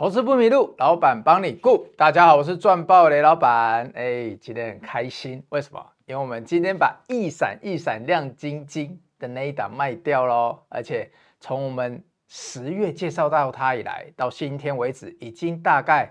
[0.00, 1.86] 投资不迷路，老板帮你顾。
[1.94, 3.92] 大家好，我是赚爆雷老板。
[3.94, 5.86] 哎，今天很开心，为什么？
[6.06, 16.10] 因为我们今天把一闪一闪亮晶晶的那一档卖掉喽，而且从我们十月介绍到它以来，到今天为止，已经大概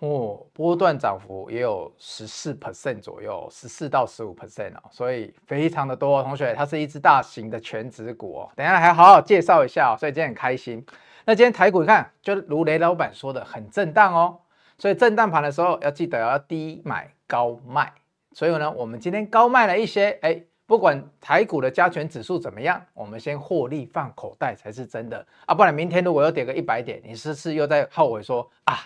[0.00, 6.24] 哦波段涨幅也有十四 percent 左右，十四到十五 percent 哦，所以非常的多。
[6.24, 10.84] 同学，它是一只大型的全值股哦，等一下还好好介绍一下哦，所以今天很开心。
[11.28, 14.38] 那今天台股你看，就如雷老板说的，很震荡哦。
[14.78, 17.92] 所以震荡盘的时候要记得要低买高卖。
[18.32, 25.52] 所以呢，我们今天高卖了一些，哎，不管台股的加权指数怎么样，我们先获利放口袋才是真的啊。
[25.52, 28.78] 不然明天如果又跌个一百点，你是不是又在后悔说啊，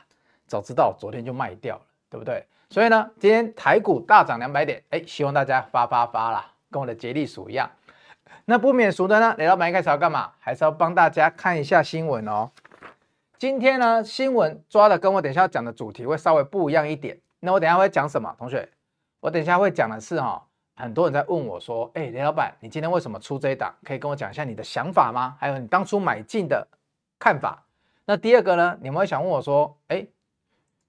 [0.47, 2.43] 早知道昨天就卖掉了，对不对？
[2.71, 7.71] 所以呢，今天台股大涨两百点，哎，希望大家发发发啦，跟我的杰利鼠一样。
[8.51, 10.32] 那不免俗的呢，雷老板一开始要干嘛？
[10.40, 12.51] 还是要帮大家看一下新闻哦。
[13.38, 17.16] 今天呢，新闻抓的跟我等一下要讲的主题会稍微不一样一点。
[17.38, 18.34] 那我等下会讲什么？
[18.37, 18.68] 同学，
[19.20, 20.42] 我等下会讲的是哈、哦，
[20.74, 23.73] 很多人在问我说，哎，雷老板，你今天为什么出这一档？
[23.84, 25.37] 可以跟我讲一下你的想法吗？
[25.38, 26.66] 还有你当初买进的
[27.20, 27.64] 看法。
[28.04, 30.04] 那第二个呢，你们会想问我说，哎，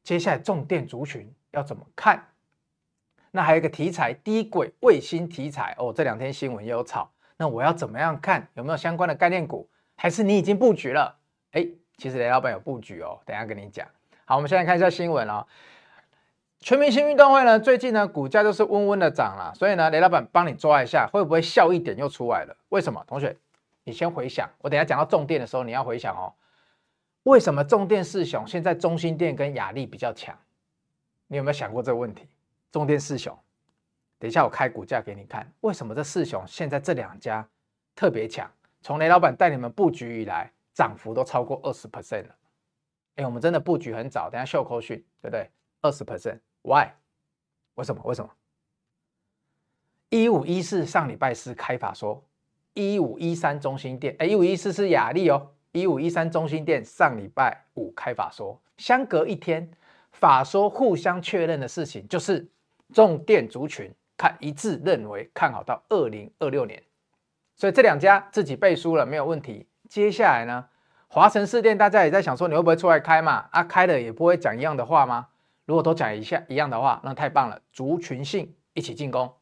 [0.04, 2.26] 接下来重电族群要怎么看？
[3.30, 7.08] 那还有一个题材，低轨卫星题材哦，这两天新闻也有炒。
[7.42, 9.68] 那我要怎么样看有没有相关的概念股？
[9.96, 11.18] 还是你已经布局了？
[11.54, 13.88] 哎，其实雷老板有布局哦，等下跟你讲。
[14.26, 15.48] 好，我们现在看一下新闻哦。
[16.60, 22.56] 全明星运动会呢，最近呢股价就是温温的涨了，所以呢雷老板帮你抓一下，会不会笑一点又出来了？
[22.70, 23.04] 为什么？
[23.08, 23.36] 同学，
[23.86, 26.32] 你先回想，我等下讲到重电的时候，你要回想哦。
[27.24, 30.38] 为什么重电四雄现在中兴电跟亚力比较强？
[31.26, 32.28] 你有没有想过这个问题？
[32.72, 33.36] 重电四雄。
[34.22, 37.44] 等一下，我开股价给你看，为什么这四雄现在这两家
[37.96, 38.48] 特别强？
[38.84, 42.36] 从雷老板带你们布局以来，涨幅都超过二十 percent 了。
[43.16, 45.50] 哎，我们真的布局很早，等下秀口讯，对不对？
[45.82, 46.90] 二十 percent，why？
[47.74, 48.00] 为什么？
[48.06, 48.30] 为什么？
[50.10, 52.24] 一五一四上礼拜四开法说，
[52.76, 59.68] 一五一三中心店，哎，一五一四是雅丽哦，一五一三中心店上礼拜五开法说，相隔一天，
[60.12, 62.48] 法说互相确认的事情就是
[62.94, 63.92] 重电族群。
[64.22, 66.84] 看一致认为看好到二零二六年，
[67.56, 69.68] 所以这两家自己背书了没有问题。
[69.90, 70.70] 接下来呢，
[71.08, 73.50] 华城市电大家也在想说你会不会出来开嘛？
[73.52, 75.30] 啊，开了也不会讲一样的话吗？
[75.66, 79.34] 如果都讲一下一样的话，那太棒了，族群性一起进攻。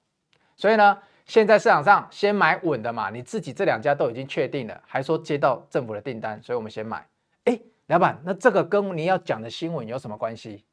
[0.55, 7.05] 所以呢，现在市场上先买稳的嘛，你自己这两家都已经确定了，还说接到政府的订单，所以我们先买。
[7.43, 10.63] 哎，老板，那这个跟你要讲的新闻有什么关系？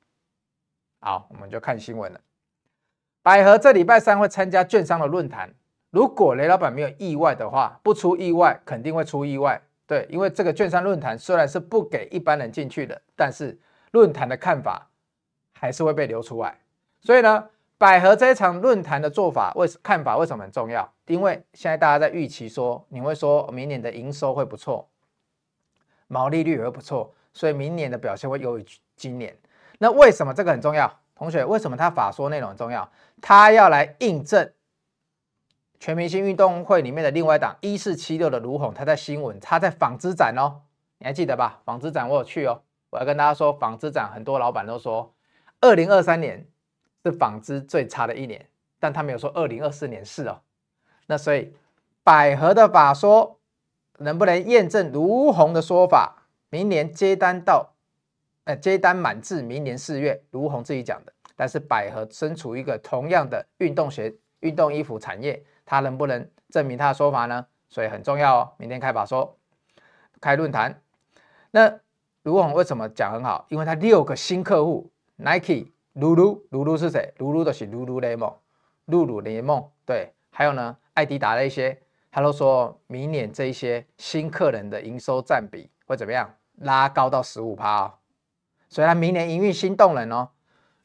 [1.01, 2.21] 好，我们就看新闻了。
[3.27, 5.53] 百合这礼拜三会参加券商的论坛，
[5.91, 9.61] 如果雷老板没有意外的话，不出意外肯定会出意外。
[9.85, 13.59] 对，因为这个券商论坛虽然是不给一般人进去的，但是
[13.91, 14.89] 论坛的看法
[15.55, 16.57] 还是会被流出来。
[17.01, 20.89] 所以呢，百合这一场论坛的做法为看法为什么很重要？
[21.09, 24.89] 因为现在大家在预期说，你会说明年的营收会不错，
[26.07, 29.37] 毛利率也会不错，所以明年的表现会优于今年。
[29.79, 31.01] 那为什么这个很重要？
[31.17, 32.89] 同学，为什么他法说内容很重要？
[33.23, 34.53] 他要来印证
[35.81, 40.61] 全明星运动会里面的另外一档一四七六的卢红，他在新闻，他在纺织展哦，
[40.99, 41.61] 你还记得吧？
[41.65, 42.61] 纺织展我有去哦，
[42.91, 45.15] 我要跟大家说，纺织展很多老板都说，
[45.63, 46.47] 二零二三年
[47.03, 48.47] 是纺织最差的一年，
[48.79, 50.41] 但他没有说二零二四年是哦。
[51.07, 51.55] 那所以
[52.05, 53.39] 百合的法说
[53.99, 56.25] 能不能验证卢红的说法？
[56.51, 57.76] 明年接单到。
[58.47, 61.13] 呃，接单满至明年四月，儒鸿自己讲的。
[61.35, 67.45] 但是百合身处一个同样的运动鞋、运动衣服产业，它能不能证明他的说法呢？
[67.69, 68.53] 所以很重要哦。
[68.57, 69.37] 明天开法说，
[70.21, 70.81] 开论坛。
[71.51, 71.81] 那
[72.23, 73.47] 儒鸿为什么讲很好？
[73.49, 77.13] 因为他六个新客户，Nike、露露、露露是谁？
[77.19, 78.33] 露露的是露露雷梦，
[78.85, 79.69] 露露雷梦。
[79.85, 81.77] 对，还有呢，爱迪达的一些，
[82.13, 86.33] 他都说明年这一些新客人的营收占比会怎么样？
[86.61, 87.95] 拉高到十五趴哦。
[88.69, 90.31] 所以，他明年营运新动能哦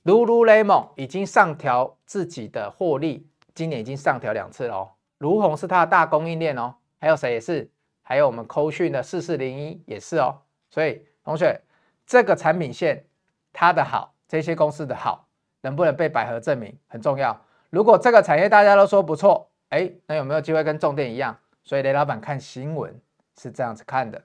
[0.05, 4.91] ，Lululemon 已经上调自己的获利，今年已经上调两次了哦。
[5.17, 7.69] 儒鸿是它的大供应链哦，还有谁也是？
[8.03, 10.41] 还有我们扣讯的四四零一也是哦。
[10.69, 11.61] 所以，同学，
[12.05, 13.05] 这个产品线
[13.51, 15.27] 它的好，这些公司的好，
[15.61, 17.39] 能不能被百合证明很重要。
[17.69, 21.37] 如果这个产业大家都说不错，哎，那有没有机会跟重电一样？
[21.63, 22.99] 所以雷老板看新闻
[23.39, 24.23] 是这样子看的。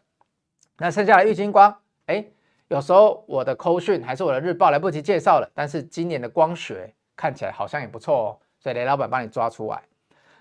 [0.78, 2.26] 那剩下的玉晶光，哎。
[2.68, 9.82] 有时候我的扣讯还是我的日报来不及介绍了，但是今年的光学看起来好像也不错哦，所以雷老板帮你抓出来。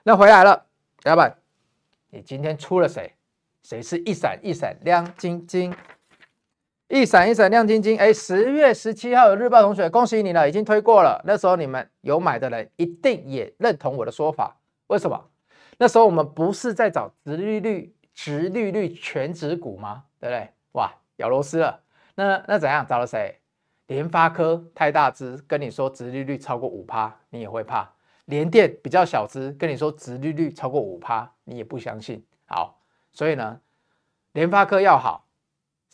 [0.03, 0.65] 那回来了，
[1.03, 1.35] 雷老板，
[2.09, 3.13] 你今天出了谁？
[3.61, 5.75] 谁是一闪一闪亮晶晶？
[6.87, 11.19] 一闪一闪亮晶晶，哎，十月十七号有日报同学，恭喜你了，已经推过了。
[11.25, 14.57] 那时候你们有买的人一定也认同我的说法。
[14.87, 15.29] 为什么？
[15.77, 20.03] 那时候我们不是在找直利率、直利率全值股吗？
[20.19, 20.49] 对不对？
[20.73, 21.81] 哇，咬螺丝了。
[22.15, 22.85] 那那怎样？
[22.87, 23.39] 找了谁？
[23.87, 27.89] 联发科太大只，跟你说殖利率超过五趴，你也会怕。
[28.25, 32.25] 联电比较小只，跟你说殖利率超过五趴，你也不相信。
[32.45, 32.79] 好，
[33.11, 33.61] 所以呢，
[34.31, 35.27] 联发科要好。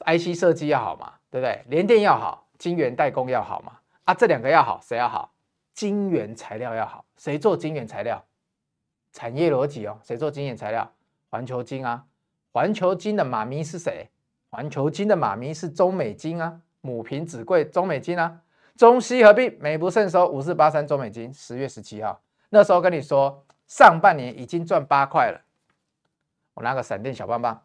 [0.06, 1.64] IC 设计要好嘛，对不对？
[1.68, 3.80] 联电要好，晶圆代工要好嘛。
[4.06, 5.34] 啊，这两个要好，谁要好？
[5.74, 8.24] 晶圆材料要好，谁做晶圆材料？
[9.12, 10.94] 产业逻辑哦，谁做晶圆材料？
[11.30, 12.06] 环球晶啊，
[12.52, 14.10] 环球晶的妈咪是谁？
[14.52, 18.42] 环球金的妈咪是中美金啊，母凭子贵，中美金啊，
[18.76, 25.40] 中西合璧，美不胜收，五四八三中美金，十月十七号那时候跟你说，上半年已经赚八块了，
[26.56, 27.64] 我拿个闪电小棒棒。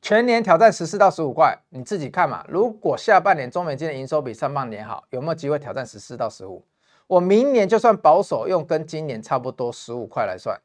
[0.00, 2.42] 全年挑战十四到十五块，你自己看嘛。
[2.48, 6.64] 如果下半年中美金的营收比上半年好，有没有机会挑战十四到十五？
[7.06, 10.58] 我明年就算保守用跟今年差不多十五块来算，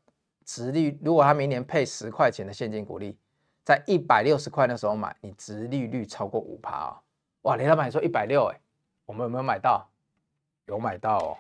[0.46, 3.18] 殖利如果他明年配十块钱的现金股利，
[3.64, 7.02] 在一百六十块那时候买，你殖利率超过五趴啊！
[7.44, 8.60] 哇，雷老板说一百六哎，
[9.06, 9.88] 我们有没有买到？
[10.66, 11.38] 有买到哦。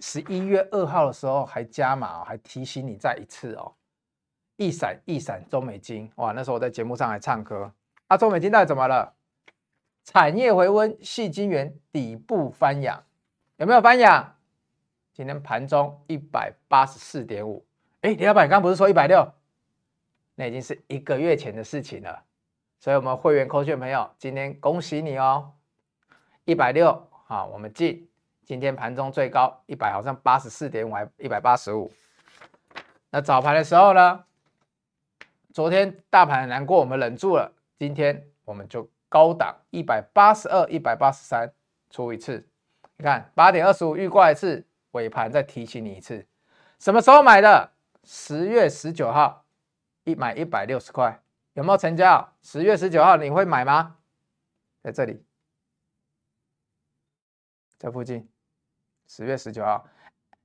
[0.00, 3.72] 十一月二号的时候还加码哦，还提醒你再一次哦。
[4.56, 6.32] 一闪一闪，中美金哇！
[6.32, 7.72] 那时候我在节目上还唱歌
[8.06, 8.16] 啊。
[8.16, 9.14] 中美金到底怎么了？
[10.04, 13.02] 产业回温，细晶圆底部翻扬，
[13.56, 14.34] 有没有翻扬？
[15.12, 17.64] 今天盘中一百八十四点五。
[18.00, 19.32] 哎，李老板，你刚刚不是说一百六？
[20.34, 22.24] 那已经是一个月前的事情了。
[22.78, 25.52] 所以，我们会员扣券朋友，今天恭喜你哦，
[26.44, 28.08] 一百六啊，我们进。
[28.44, 31.92] 今天盘中最高一百，好像八十四点五，还一百八十五。
[33.10, 34.24] 那早盘的时候呢？
[35.54, 37.52] 昨天大盘难过，我们忍住了。
[37.78, 41.52] 今天我们就高档一百八十二、一百八十三
[41.90, 42.48] 出一次。
[42.96, 46.26] 你看八点二十五预挂一次，尾盘再提醒你一次。
[46.78, 47.70] 什么时候买的？
[48.02, 49.41] 十月十九号
[50.04, 51.22] 一买一百六十块，
[51.54, 52.32] 有没有成交？
[52.42, 53.96] 十月十九号你会买吗？
[54.82, 55.24] 在这里，
[57.78, 58.28] 这附近。
[59.06, 59.86] 十月十九号，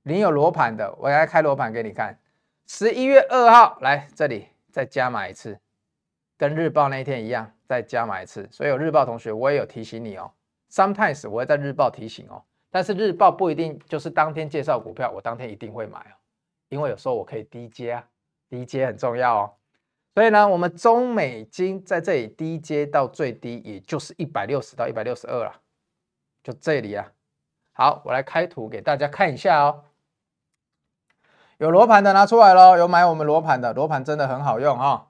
[0.02, 2.18] 你有罗盘的，我来开罗盘给你看。
[2.66, 4.48] 十一月二号来这里。
[4.70, 5.58] 再加码一次，
[6.36, 8.46] 跟日报那一天一样，再加码一次。
[8.52, 10.30] 所以有日报同学，我也有提醒你哦。
[10.70, 16.14] Sometimes 我会在日报提醒哦，但是日报不一定就是当天介绍股票，我当天一定会买哦，
[16.68, 18.08] 因为有时候我可以低接啊，
[18.48, 19.54] 低阶很重要哦。
[20.14, 25.60] 所以呢，我们中美金在这里低阶到最低，也就是一百六十到一百六十二了，
[26.42, 27.12] 就这里啊。
[27.72, 29.84] 好，我来开图给大家看一下哦。
[31.58, 35.06] 有罗盘的拿出来喽，有买我们罗盘的，罗盘真的很好用哈、哦。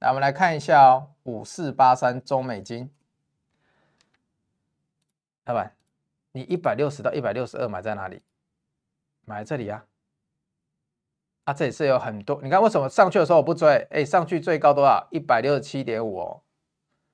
[0.00, 2.90] 来，我们来看一下哦，五四八三中美金，
[5.44, 5.76] 老板，
[6.32, 8.22] 你一百六十到一百六十二买在哪里？
[9.24, 9.84] 买这里啊。
[11.44, 13.86] 啊，这里是有很多，你看为什么上去的时候我不追？
[13.90, 15.06] 哎，上去最高多少？
[15.10, 16.42] 一百六十七点五哦。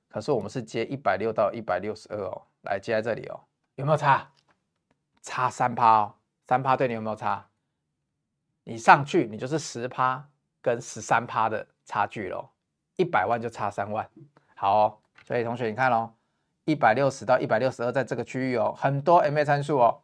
[0.07, 3.41] 可是我们是接一百六到一百六十二哦，来接在这里哦，
[3.75, 4.31] 有没有差？
[5.21, 6.15] 差三趴哦，
[6.47, 7.47] 三趴对你有没有差？
[8.63, 10.27] 你上去，你就是十趴
[10.61, 12.49] 跟十三趴的差距喽，
[12.97, 14.07] 一百万就差三万。
[14.55, 16.11] 好，所以同学你看喽，
[16.65, 20.01] 一百六十到一百六十二在这个区域哦，很多 MA 参数哦，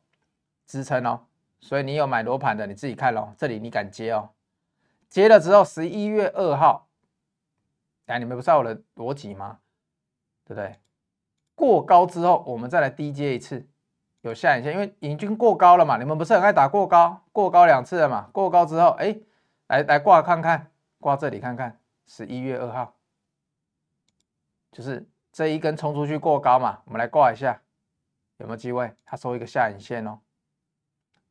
[0.67, 1.25] 支撑哦，
[1.65, 4.29] 所以你有买罗盘的，你自己看喽，这里你敢接哦，
[5.09, 6.87] 接了之后十一月二号，
[8.05, 9.57] 哎，你们不知道我的逻辑吗？
[10.45, 10.75] 对不对？
[11.55, 13.67] 过高之后，我们再来低接一次。
[14.21, 18.29] 有下影线，因为已经过高了嘛，你们不是很爱打过高，过高两次了嘛？
[18.31, 19.17] 过高之后，哎，
[19.65, 20.69] 来来挂看看，
[20.99, 22.93] 挂这里看看，十一月二号，
[24.71, 27.59] 就是这一根冲出去过高嘛，我们来挂一下，
[28.37, 28.93] 有没有机会？
[29.03, 30.19] 它收一个下影线哦，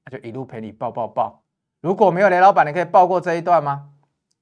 [0.04, 1.42] 那就一路陪你抱抱抱。
[1.80, 3.90] 如果没有雷老板，你可以抱过这一段吗？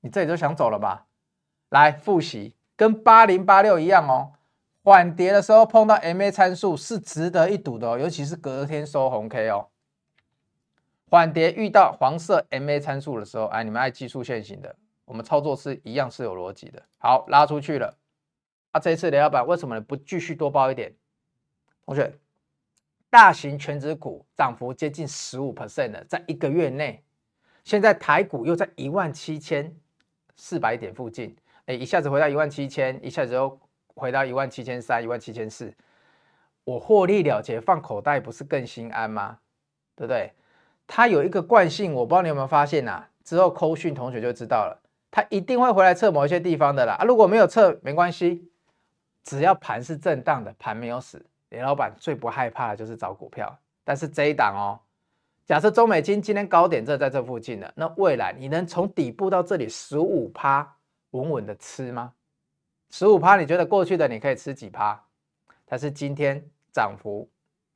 [0.01, 1.07] 你这里就想走了吧？
[1.69, 4.33] 来复习，跟八零八六一样哦。
[4.85, 9.69] 缓跌的时候碰到 MA 参数是值得一赌的哦，尤其是隔天收红 K 哦。
[11.09, 16.83] 缓跌遇到黄色 MA 参数的时候，哎，你们爱技术线型的，我们操作是一样是有逻辑的。
[16.99, 17.97] 好，拉出去了。
[18.73, 20.95] 啊，这一次雷老板为什么不继续多报一点？
[21.85, 22.19] 同学，
[23.13, 27.05] 大型全指股涨幅接近十五 percent 的，在一个月内，
[27.63, 29.77] 现在台股又在一万七千
[30.35, 33.61] 四百点附近，哎，一下子回到一万七千，一下子又。
[33.95, 35.71] 回到一万七千三、一万七千四，
[36.65, 39.39] 我获利了结放口袋，不是更心安吗？
[39.95, 40.33] 对不对？
[40.87, 43.05] 它有一个惯性，我不知道你有没有发现呐？
[43.23, 46.95] 之后扣讯同学就知道了，它一定会回来测某一些地方的啦。
[46.95, 48.51] 啊，如果没有测，没关系，
[49.23, 53.57] 只要盘是震荡的，盘没有死，李老板最不害怕的就是找股票。
[53.85, 54.81] 但是这一档哦，
[55.45, 60.77] 假设中美金今天高点这在这附近了，那未来你能从底部到这里十五趴
[61.11, 62.15] 稳稳的吃吗？
[62.91, 64.99] 十五趴，你觉得过去的你可以吃几趴？
[65.67, 66.43] 但是今天
[66.73, 67.29] 涨幅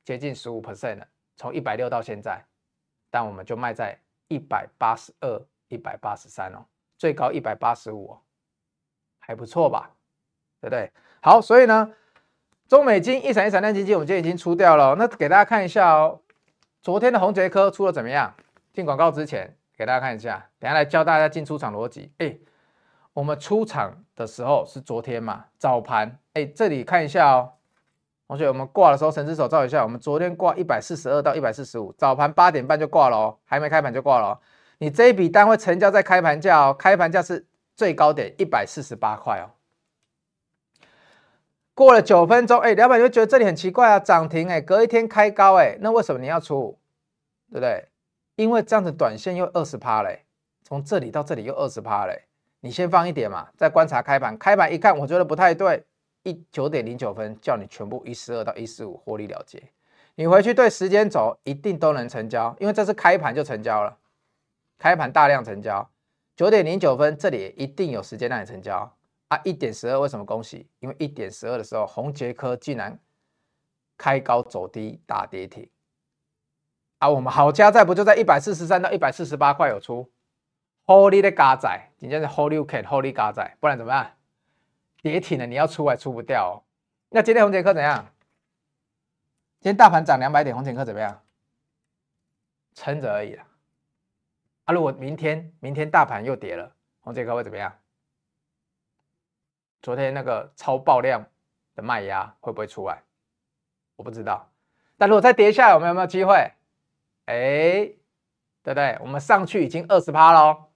[0.03, 2.43] 接近十五 percent 了，从一百六到现在，
[3.11, 6.65] 但我们就卖在一百八十二、一百八十三哦，
[6.97, 8.17] 最高一百八十五，
[9.19, 9.91] 还不错吧？
[10.61, 10.91] 对不对？
[11.21, 11.91] 好，所以呢，
[12.67, 14.93] 中美金一闪一闪亮晶晶，我们今天已经出掉了。
[14.95, 16.19] 那给大家看一下哦，
[16.81, 18.33] 昨天的红杰科出的怎么样？
[18.73, 22.11] 进广告之前给大家看一下，等下来教大家进出场逻辑。
[22.17, 22.35] 哎，
[23.13, 25.45] 我们出场的时候是昨天嘛？
[25.57, 27.53] 早盘，哎，这里看一下哦，
[28.27, 34.39] 同学，我们挂的时候，神之手照一下，我们昨天挂一百四十二到一百四十五，早盘八点半就挂了哦，还没开盘就挂了哦。
[34.79, 39.55] 你这一笔单会成交在开盘价哦，开盘价是最高点一百四十八块哦。
[41.77, 46.75] 过了九分钟，哎，老板就觉得这里很奇怪啊，涨停哎，隔一天开高哎，那为什么你要出？
[47.51, 47.85] 对不对？
[48.35, 50.23] 因为这样子短线又二十趴嘞，
[50.63, 52.23] 从这里到这里又二十趴嘞，
[52.61, 55.85] 你先放一点嘛，再观察开盘，开盘一看，我觉得不太对，
[56.23, 59.61] 一九点零九分叫你全部一四二到一四五获利了结，
[60.15, 63.95] 你回去对时间轴一定都能成交，因为这是开盘就成交了，
[64.79, 65.87] 开盘大量成交，
[66.35, 68.91] 九点零九分这里一定有时间让你成交。
[69.29, 70.69] 啊，一点十二为什么恭喜？
[70.79, 72.97] 因为一点十二的时候，宏杰科竟然
[73.97, 75.69] 开高走低打跌停。
[76.99, 80.09] 啊，我们好家在不就在一百四十三到一百四十八块有出
[80.85, 84.17] ？Holy 的嘎仔，紧接着 Holy can，Holy 嘎仔，不然怎么办？
[85.01, 86.63] 跌停了，你要出还出不掉哦。
[87.09, 88.05] 那今天宏杰科怎样？
[89.59, 91.21] 今天大盘涨两百点，宏杰科怎么样？
[92.73, 93.43] 撑着而已了。
[94.65, 97.77] 啊，如果明天明天大盘又跌了，宏杰科会怎么样？
[99.81, 101.25] 昨天那个超爆量
[101.75, 103.03] 的卖压会不会出来？
[103.95, 104.51] 我不知道。
[104.97, 106.51] 但如果再跌下来，我们有没有机会？
[107.25, 107.35] 哎，
[108.63, 108.97] 对不对？
[109.01, 110.71] 我们上去已经二十趴喽，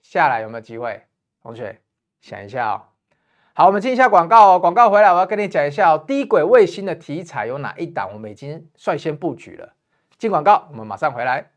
[0.00, 1.06] 下来有没有机会？
[1.40, 1.80] 同学
[2.20, 2.82] 想一下哦。
[3.54, 4.58] 好，我们进一下广告哦。
[4.58, 6.04] 广告回来，我要跟你讲一下哦。
[6.06, 8.12] 低轨卫星的题材有哪一档？
[8.12, 9.74] 我们已经率先布局了。
[10.16, 11.50] 进广告，我们马上回来。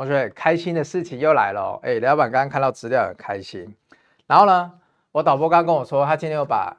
[0.00, 1.80] 同学，开心的事情又来了哦！
[1.82, 3.76] 哎，老板刚刚看到资料很开心。
[4.26, 4.72] 然后呢，
[5.12, 6.74] 我导播刚刚跟我说，他今天又把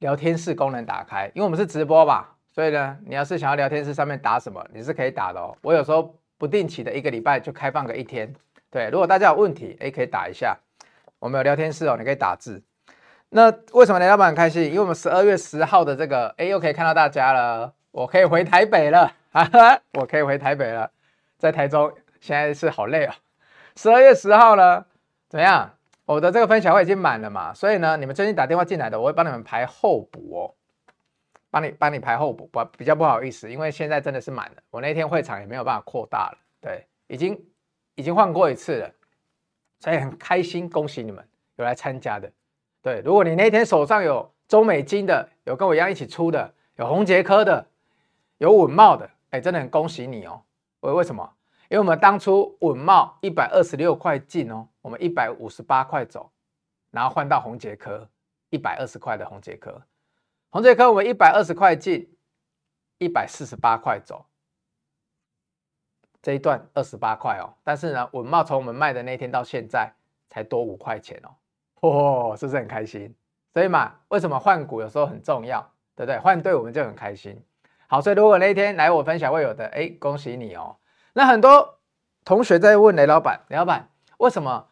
[0.00, 5.56] 聊天室功能打开，因为我们是直播嘛，所以呢，你要是想要聊天室上面打什么，你是可以打的哦。
[5.62, 8.30] 我有时候不定期的一个礼拜就开放个一天，
[8.70, 10.54] 对，如果大家有问题，哎，可以打一下。
[11.20, 12.62] 我们有聊天室哦，你可以打字。
[13.30, 14.64] 那为什么老板很开心？
[14.64, 20.90] 因为我们十二月十号的这个，哎，又可以看到大家了，我可以回台北了，哈哈，我可以回台北了，
[21.38, 21.90] 在台中。
[22.20, 23.14] 现在是好累啊！
[23.76, 24.84] 十二月十号呢，
[25.28, 25.74] 怎么样？
[26.04, 30.54] 我的这个分享会已经满了嘛，所以呢，你们最近打电话进来的，我会帮你们排候补哦，
[31.50, 37.40] 帮你帮你排候补，不比较不好意思，因为现在真的是满了，我那天会场也没有办法扩大了，对，已经
[37.94, 38.90] 已经换过一次了，
[39.78, 41.24] 所以很开心，恭喜你们
[41.56, 42.30] 有来参加的，
[42.82, 47.64] 对，如果你那天手上有中美金的，有跟我一样一起出的，有红杰科的，
[48.38, 50.42] 有稳茂的，哎，真的很恭喜你哦，
[50.80, 51.32] 为为什么？
[51.70, 56.28] 因为我们当初稳懋一百二十六块进哦，我们一百五十八块走，
[56.90, 58.08] 然后换到红杰科
[58.50, 59.80] 一百二十块的红杰科，
[60.50, 62.12] 红杰科我们一百二十块进，
[62.98, 64.26] 一百四十八块走，
[66.20, 69.92] 这一段二十八块哦，但是呢，稳懋从我们卖的那天到现在
[70.28, 71.30] 才多五块钱哦，
[71.80, 73.14] 嚯，是不是很开心？
[73.54, 75.60] 所以嘛，为什么换股有时候很重要，
[75.94, 76.18] 对不对？
[76.18, 77.40] 换对我们就很开心。
[77.86, 80.76] 好，所以如果那一天来我分享会有的，哎，恭喜你哦。
[81.12, 81.78] 那很多
[82.24, 83.88] 同学在问雷老板，雷老板
[84.18, 84.68] 为什么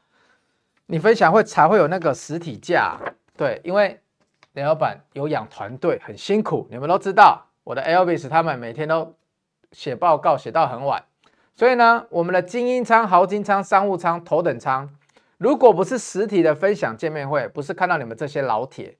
[0.87, 2.97] 你分享会才会有那个实体价？
[3.37, 4.00] 对，因为
[4.52, 6.68] 雷老板有养团队，很辛苦。
[6.71, 9.14] 你们都知道，我的 Elvis 他们每天都
[9.73, 11.04] 写报告写到很晚，
[11.57, 14.88] 所以呢，我们的精英舱、豪金舱、商务舱、头等舱，
[15.38, 18.97] 如果不是实体的分享见面会，不是看到你们这些老铁，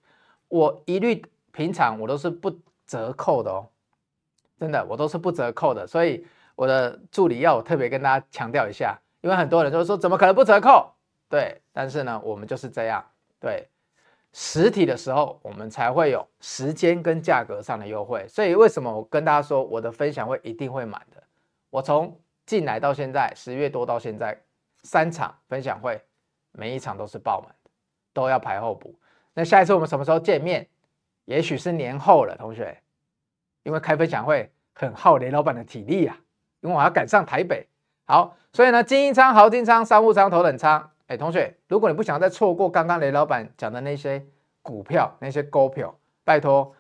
[0.49, 3.69] 我一律平常我都是不折扣的哦，
[4.59, 6.27] 真的，我都是不折扣的，所以。
[6.59, 10.93] 我的助理要我特别跟大家强调一下，因为很多人都说怎么可能不折扣？
[11.29, 13.05] 对，但是呢，我们就是这样。
[13.39, 13.69] 对，
[14.33, 18.27] 实体的时候我们才会有时间跟价格上的优惠。
[18.27, 21.23] 所以为什么我跟大家说我的分享会一定会满的？
[21.71, 24.37] 我从进来到现在十月多到现在
[24.83, 26.03] 三场分享会，
[26.51, 27.71] 每一场都是爆满的，
[28.13, 28.99] 都要排候补。
[29.33, 30.69] 那下一次我们什么时候见面？
[31.25, 32.77] 也许是年后了，同学。
[33.63, 36.19] 因为开分享会很耗雷老板的体力啊，
[36.61, 37.67] 因为我要赶上台北。
[38.07, 40.91] 好，所以呢，精英仓、豪金仓、商务仓、头等舱。
[41.07, 44.25] 哎，同学，如果你不想再错过刚刚雷老板讲的那些
[44.63, 46.75] 股票、那些股票，拜托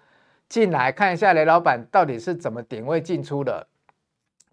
[0.49, 3.67] 进来看一下雷老板到底是怎么点位进出的。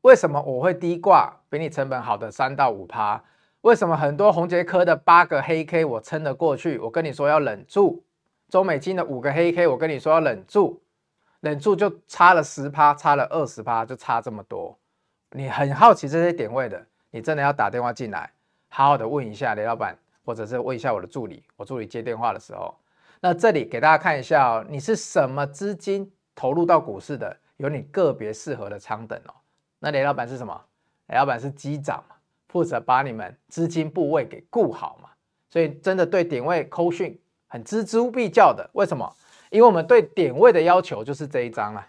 [0.01, 3.24] 为什么我会低挂比你成本好的三到五趴？
[3.62, 6.77] 为什么很多宏捷科的八个黑 K 我撑得过去？
[6.77, 8.03] 我跟你说要忍住。
[8.48, 10.79] 中美金的五个黑 K，我跟你说要忍住，
[11.39, 14.77] 忍住就差了十趴，差了二十趴，就差这么多。
[15.35, 18.31] 你很好奇这些点位的，你真的要打电话进来，
[18.69, 21.43] 好好的问一下雷老板，或者是问一下我的助理。
[21.57, 22.73] 我助理接电话的时候，
[23.19, 27.35] 那这里给大家看一下哦，你是什么资金投入到股市的？
[27.57, 29.33] 有你个别适合的仓等哦。
[29.79, 30.61] 那雷老板是什么？
[31.07, 32.15] 雷老板是机长嘛，
[32.47, 35.09] 负责把你们资金部位给顾好嘛。
[35.49, 37.19] 所以真的对点位扣讯。
[37.47, 39.15] 很錙铢必较的，为什么？
[39.49, 41.87] 因为我们对点位的要求就是这一张啊，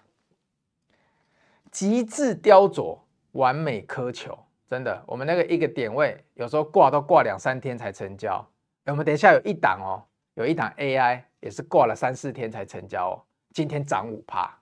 [1.72, 2.96] 极致雕琢，
[3.36, 4.36] 完美苛求，
[4.68, 8.44] 真的，我们那个一个点位有时候挂都挂两三天才成交。
[8.86, 10.02] 我们等一下有一档哦，
[10.34, 13.14] 有一档 AI 也是挂了三四天才成交哦，
[13.52, 14.52] 今天涨五趴，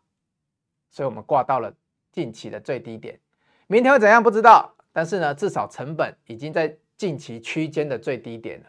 [0.91, 1.73] 所以我们挂到了
[2.13, 3.19] 近期的最低点，
[3.67, 8.67] 明天会怎样不知道，但是呢，至少成本已经在近期区间的最低点了，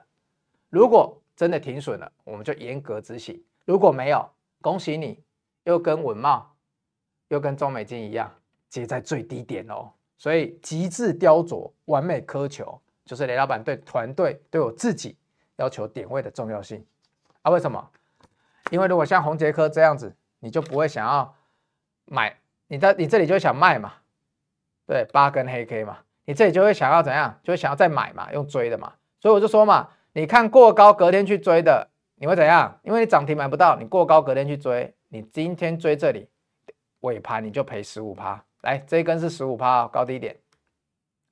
[0.70, 1.22] 如果。
[1.38, 3.44] 真的停损了，我们就严格执行。
[3.66, 4.26] 如果没有，
[4.62, 5.22] 恭喜你，
[5.66, 6.42] 又跟稳懋，
[7.28, 8.34] 又跟中美金一样，
[8.70, 9.92] 接在最低点哦。
[10.18, 15.18] 所以极致雕琢、完美苛求，就是雷老板对团队、对我自己
[15.58, 16.86] 要求点位的重要性
[17.42, 17.52] 啊。
[17.52, 17.90] 为什么？
[18.72, 21.36] 因为如果像洪杰科这样子，你就不会想要
[22.06, 23.94] 买，你在你这里就想卖嘛，
[24.88, 27.40] 对，八根黑 K 嘛，你这里就会想要怎样？
[27.44, 28.94] 就会想要再买嘛，用追的嘛。
[29.20, 29.90] 所以我就说嘛。
[30.18, 32.80] 你看过高隔天去追的，你会怎样？
[32.84, 36.30] 因为你涨停买不到，你过高隔天去追，你今天追这里
[37.02, 38.42] 尾盘你就赔十五趴。
[38.66, 40.36] 来，这一根是十五趴高低点，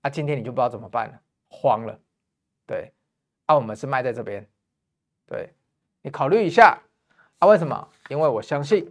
[0.01, 1.19] 啊，今天你就不知道怎么办了，
[1.49, 1.99] 慌了。
[2.67, 2.93] 对，
[3.47, 4.47] 啊，我们是卖在这边，
[5.25, 5.49] 对，
[6.03, 6.79] 你考虑一下
[7.39, 7.89] 啊，为什么？
[8.09, 8.87] 因为我相信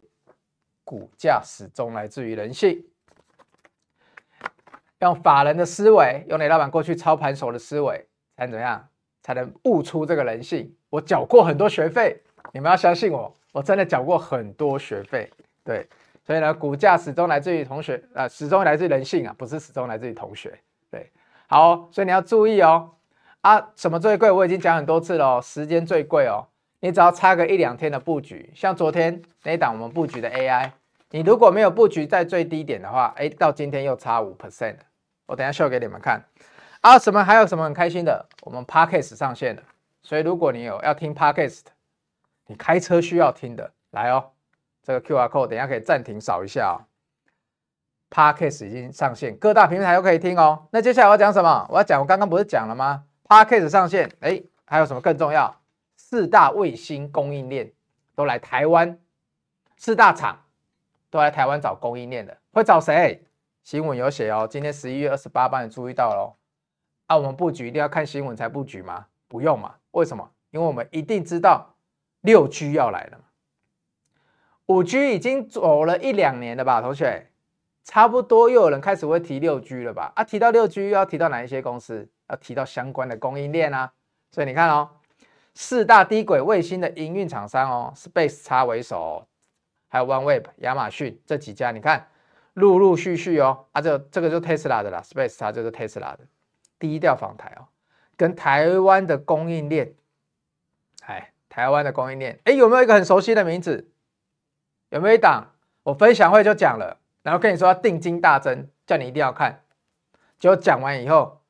[0.83, 2.85] 股价始终来自于人性，
[4.99, 8.05] 用法人的思维，用雷老板过去操盘手的思维，
[8.37, 8.89] 才能怎样？
[9.23, 10.77] 才能悟出这个人性。
[10.91, 12.21] 我缴过很多学费，
[12.53, 15.31] 你们要相信我，我真的缴过很多学费。
[15.63, 15.89] 对，
[16.25, 20.59] 所以呢，股价始终来自于同学，啊、始终来自于人性啊，不是始终来自于同学。
[20.91, 21.11] 对，
[21.47, 22.93] 好、所以你要注意哦。
[23.41, 24.31] 啊，什么最贵？
[24.31, 26.47] 我已经讲很多次了哦，时间最贵哦。
[26.79, 30.71] 你只要差个一两天的布局，像昨天那一档我们布局的 AI，
[31.11, 34.77] 你如果没有布局在最低点的话，哎，到今天又差五 percent。
[35.27, 36.23] 我等一下秀给你们看。
[36.81, 38.27] 啊，什么还有什么很开心的？
[38.43, 39.63] 我们 Podcast 上线了，
[40.03, 41.63] 所以如果你有要听 Podcast，
[42.47, 44.31] 你开车需要听的，来哦，
[44.83, 46.77] 这个 QR code 等一下可以暂停扫一下哦。
[48.11, 50.69] Podcast 已经上线，各大平台都可以听哦。
[50.71, 51.67] 那接下来我要讲什么？
[51.71, 55.61] 我要讲，我刚刚不是讲了吗？Podcast 上线，哎，还有什么更重要？
[55.97, 57.73] 四大卫星供应链
[58.15, 58.99] 都来台湾，
[59.77, 60.45] 四大厂
[61.09, 63.25] 都来台湾找供应链的，会找谁？
[63.63, 66.35] 新闻有写哦，今天十一月二十八，帮你注意到喽。
[67.07, 69.07] 啊、我们布局一定要看新闻才布局吗？
[69.29, 69.75] 不用嘛？
[69.93, 70.31] 为什么？
[70.51, 71.75] 因为我们一定知道
[72.23, 73.25] 六 G 要来了嘛。
[74.73, 77.29] 五 G 已经走了一两年了吧，同学，
[77.85, 80.13] 差不多又有人开始会提六 G 了吧？
[80.17, 82.09] 啊，提到六 G 又要提到哪一些公司？
[82.29, 83.93] 要提到相关的供应链啊。
[84.31, 84.89] 所以你看哦，
[85.55, 89.27] 四大低轨卫星的营运厂商哦，SpaceX 为首、哦，
[89.89, 92.09] 还有 OneWeb、亚马逊这几家，你看
[92.55, 96.21] 陆陆续续哦，啊，这这个就是 Tesla 的啦，SpaceX 就是 Tesla 的。
[96.79, 97.69] 低调访台哦，
[98.17, 99.95] 跟台湾的供应链，
[101.05, 103.92] 哎，台湾的供应链，哎，有没有一个很熟悉的名字？
[104.93, 105.47] 有没有一档？
[105.85, 109.65] 我分享会就讲了，然后跟你说定金大增，叫你一定要看。
[110.39, 111.41] 结果讲完以后，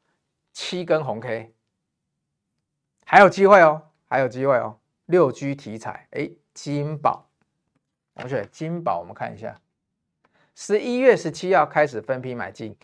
[0.53, 1.53] 七根红 K，
[3.05, 4.79] 还有机会哦，还有机会哦。
[5.07, 7.27] 六 G 题材，哎，金宝，
[8.15, 9.61] 同学，金宝，我们看一下，
[10.55, 12.77] 十一月十七号开始分批买进。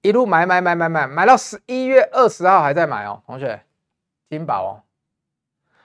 [0.00, 3.62] 一路买买买买买买到十一月二十号还在买哦，同学，
[4.30, 4.72] 金宝哦，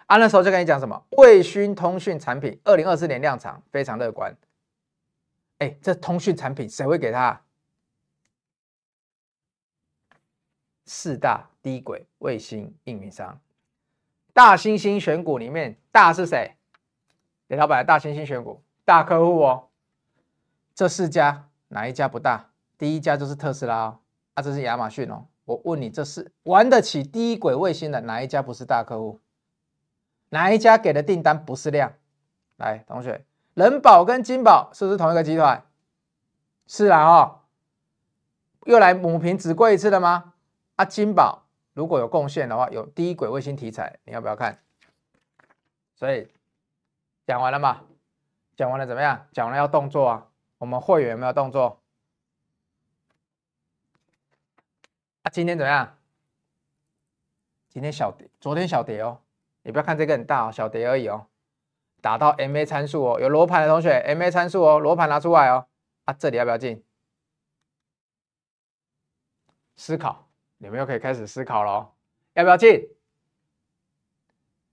[0.07, 4.35] 啊那时候就跟你讲什么卫星通讯产品，二零二四年量产非常乐观。
[5.57, 7.41] 哎，这通讯产品谁会给他？
[10.85, 13.39] 四大低轨卫星运营商，
[14.33, 16.55] 大猩猩选股里面大是谁？
[17.47, 19.69] 李老板的大猩猩选股大客户哦，
[20.75, 22.51] 这四家哪一家不大？
[22.77, 23.99] 第一家就是特斯拉哦。
[24.35, 25.25] 啊，这是亚马逊哦。
[25.45, 29.19] 我问你，这是玩得起低轨卫星的哪一家不是大客户？
[30.35, 31.93] 哪一家给的订单不是量？
[32.57, 35.65] 来，同学，人保跟金保是不是同一个集团？
[36.67, 37.39] 是啊哦，
[38.65, 40.33] 又来母凭子贵一次了吗？
[40.75, 44.59] 啊，金保如果有贡献的话，有低轨卫星题材，你要不要看？
[45.95, 46.27] 所以
[47.25, 47.83] 讲完了吗？
[48.57, 49.25] 讲完了怎么样？
[49.31, 50.27] 讲完了要动作啊！
[50.57, 51.79] 我们会员有没有动作？
[55.23, 55.95] 啊，今天怎么样？
[57.69, 59.21] 今天小跌，昨天小跌哦。
[59.65, 61.25] 你不要看这个很大哦，小碟而已哦。
[61.99, 65.65] 打到 MA 参数哦，有罗盘的同学，MA 参数哦，罗盘拿出来哦。
[66.05, 66.83] 啊，这里要不要进？
[69.75, 70.27] 思考，
[70.59, 71.91] 你们又可以开始思考了哦。
[72.33, 72.89] 要不要进？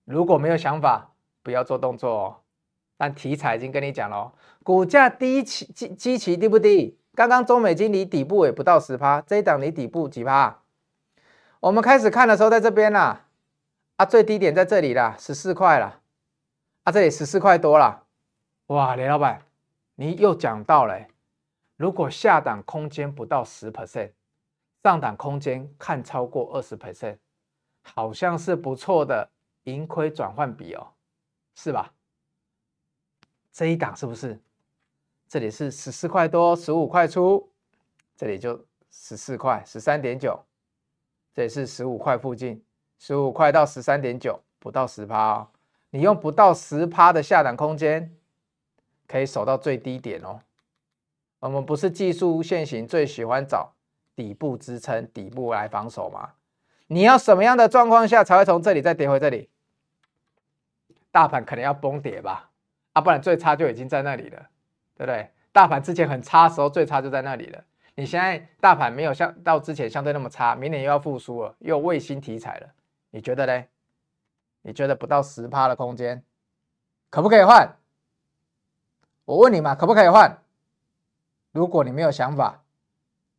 [0.04, 2.36] 如果没有想法，不要做动作哦。
[2.98, 6.98] 但题材已经跟你讲了，股价低起基基期低不低？
[7.14, 10.60] 刚刚中美金离底部也不到十趴，这一档离底部几趴？
[11.60, 13.26] 我们开始看的时候在这边啦，啊，
[14.04, 16.00] 最低点在这里啦，十四块了，
[16.84, 18.06] 啊，这里十四块多了，
[18.66, 19.42] 哇，雷老板，
[19.94, 21.06] 你又讲到了，
[21.76, 24.12] 如果下档空间不到十 percent，
[24.82, 27.18] 上档空间看超过二十 percent，
[27.82, 29.30] 好像是不错的
[29.64, 30.88] 盈亏转换比哦，
[31.54, 31.92] 是吧？
[33.52, 34.40] 这一档是不是？
[35.28, 37.50] 这里是十四块多，十五块出，
[38.16, 40.38] 这里就十四块，十三点九，
[41.32, 42.62] 这里是十五块附近，
[43.04, 45.48] 十五块到十三点九，不到十趴哦。
[45.90, 48.14] 你用不到十趴的下档空间，
[49.08, 50.38] 可以守到最低点哦。
[51.40, 53.72] 我们不是技术线型最喜欢找
[54.14, 56.34] 底部支撑、底部来防守吗？
[56.86, 59.50] 你要什么样的状况下才会从这里再跌回这里？
[61.10, 62.50] 大盘可能要崩跌吧。
[62.92, 64.46] 啊，不然最差就已经在那里了，
[64.96, 65.28] 对不对？
[65.50, 67.64] 大盘之前很差的时候，最差就在那里了。
[67.96, 72.68] 你现在大盘没有像到之前相对那么差，明年又要复苏了，又有卫星题材了，
[73.12, 73.64] 你觉得呢？
[74.62, 76.24] 你觉得不到十趴的空间，
[77.10, 77.76] 可不可以换？
[79.24, 80.42] 我问你嘛，可不可以换？
[81.52, 82.62] 如果你没有想法，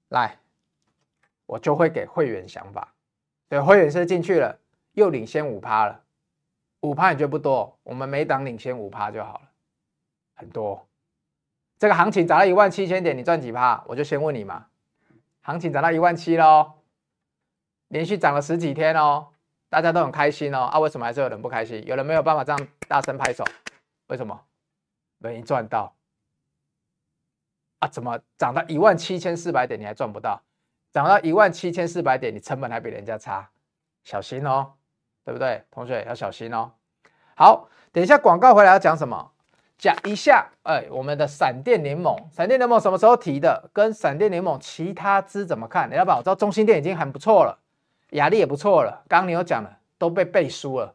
[0.09, 0.37] 来，
[1.45, 2.93] 我就会给会员想法。
[3.49, 4.59] 对，会员是进去了，
[4.93, 6.03] 又领先五趴了。
[6.81, 7.77] 五趴你觉得不多？
[7.83, 9.49] 我们每档领先五趴就好了，
[10.35, 10.87] 很多。
[11.79, 13.83] 这个行情涨到一万七千点，你赚几趴？
[13.87, 14.67] 我就先问你嘛。
[15.41, 16.73] 行情涨到一万七喽，
[17.87, 19.32] 连续涨了十几天哦，
[19.73, 20.65] 大家都很开心哦。
[20.65, 21.83] 啊，为什么还是有人不开心？
[21.87, 23.43] 有人没有办法这样大声拍手？
[24.07, 24.39] 为什么？
[25.17, 25.95] 没赚到。
[27.79, 30.39] 啊，怎么涨到一万七千四百点你还赚不到？
[30.91, 33.49] 涨到一万七千四百点，你成本还比人家差，
[34.03, 34.73] 小心哦。
[35.25, 36.71] 对不对，同学要小心哦。
[37.35, 39.31] 好，等一下广告回来要讲什么？
[39.75, 43.69] 讲一下，哎，我们的闪电联盟，闪电联盟什么时候提的？
[43.73, 45.89] 跟闪电联盟其他支怎么看？
[45.89, 46.17] 你要不要？
[46.17, 47.57] 我知道中心店已经很不错了，
[48.13, 49.03] 雅力也不错了。
[49.09, 50.93] 刚刚你有讲了，都被背书了。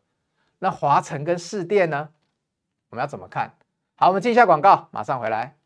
[0.60, 2.10] 那华城跟士电呢？
[2.90, 3.52] 我们要怎么看？
[3.96, 5.56] 好，我们进一下广告，马上回来。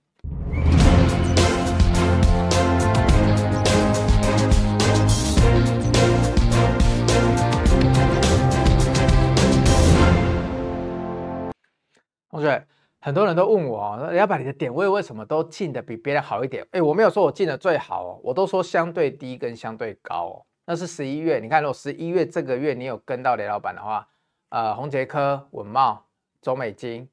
[12.30, 12.66] 同学，
[12.98, 20.46] 很多人都问我：“要把你的点位为什么都进的比别人好一点？”哎，我没有说我进的最好哦，我都说相对低跟相对高哦。
[20.64, 24.06] 那是十一月，你看，如果十一月这个月你有跟到雷老板的话，
[24.50, 26.04] 呃，宏捷科、文茂、
[26.40, 27.08] 中美金、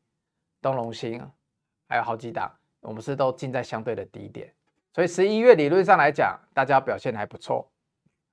[0.62, 1.27] 东隆兴，
[1.88, 4.53] 还有好几档，我们是都进在相对的低点。
[4.93, 7.67] 所以十一月理论上来讲，大家表现还不错。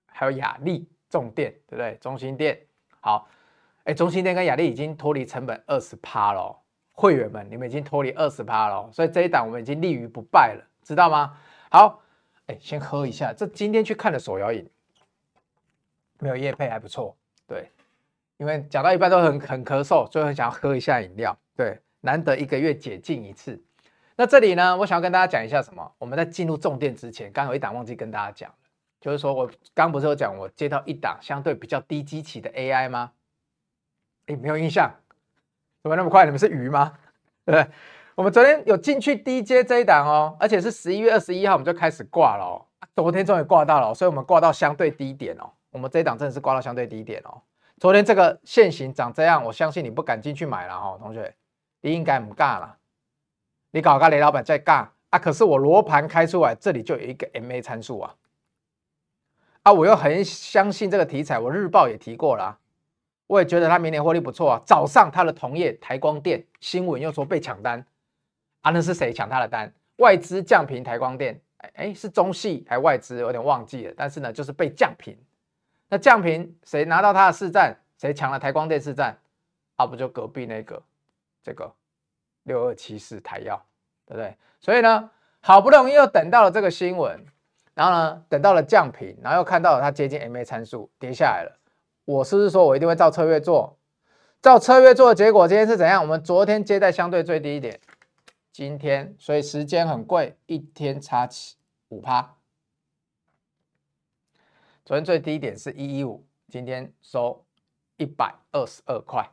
[0.06, 1.96] 还有雅力、重电，对不对？
[2.00, 2.58] 中兴电，
[3.00, 3.28] 好，
[3.84, 6.58] 哎，中兴电跟雅力已经脱离成本二十趴了。
[6.92, 11.36] 会员们，你们已经脱离二十趴了，所以这一档我们已经立于不败了，知道吗？
[11.70, 12.00] 好，
[12.46, 13.34] 哎，先喝一下。
[13.36, 14.66] 这今天去看的手摇饮，
[16.18, 17.70] 没有夜配还不错，对，
[18.38, 23.62] 因为讲到一半都很很咳嗽，所以很想要喝一下饮料，对，难得一个月解禁一次。
[24.16, 25.92] 那这里呢，我想要跟大家讲一下什么？
[25.98, 28.54] 我们在进入重点之前，刚有一档忘记跟大家讲，
[29.00, 33.12] 就是说我刚不是有讲我接到一档相对比较低基期的 AI 吗？
[34.26, 34.90] 哎，没有印象。
[35.82, 36.24] 怎么那么快？
[36.24, 36.98] 你们是鱼吗？
[37.44, 37.72] 对不对？
[38.14, 42.64] 我们昨天有进去 DJ 这一档哦，而且是十一月二十一号我们就开始挂了哦。
[42.96, 45.52] 昨天终于挂到了，所以我们挂到相对低点哦。
[45.76, 47.42] 我们这一档真的是挂到相对低点哦。
[47.78, 51.34] 昨天这个线型长这样，我相信你不敢进去买了哈、哦，同学，
[51.82, 52.78] 你应该不尬了。
[53.72, 55.18] 你搞个雷老板在尬啊？
[55.18, 58.14] 可是我罗盘开出来，这里就有一个 MA 参数啊。
[59.64, 62.58] 啊，我又很相信这个题材，我日报也提过了啊。
[63.26, 64.62] 我也觉得他明年获利不错啊。
[64.64, 67.84] 早上他的同业台光电新闻又说被抢单
[68.62, 69.70] 啊，那是谁抢他的单？
[69.96, 71.38] 外资降频台光电，
[71.74, 73.20] 哎，是中系还外资？
[73.20, 73.94] 有点忘记了。
[73.94, 75.14] 但是呢，就是被降频。
[75.88, 77.76] 那降频谁拿到他的市占？
[77.98, 79.18] 谁抢了台光电市占？
[79.76, 80.82] 啊，不就隔壁那个
[81.42, 81.72] 这个
[82.42, 83.58] 六二七四台燿，
[84.04, 84.36] 对不对？
[84.60, 87.24] 所以呢，好不容易又等到了这个新闻，
[87.74, 91.58] 然后呢，等到了降频，然后又看到了它接近 MA 参数跌下来了。
[92.04, 93.78] 我是不是说我一定会照策略做？
[94.42, 96.02] 照策略做的结果，今天是怎样？
[96.02, 97.80] 我们昨天接在相对最低一点，
[98.52, 101.56] 今天所以时间很贵，一天差七
[101.88, 102.35] 五趴。
[104.86, 107.44] 昨天最低点是一一五，今天收
[107.96, 109.28] 一百二十二块。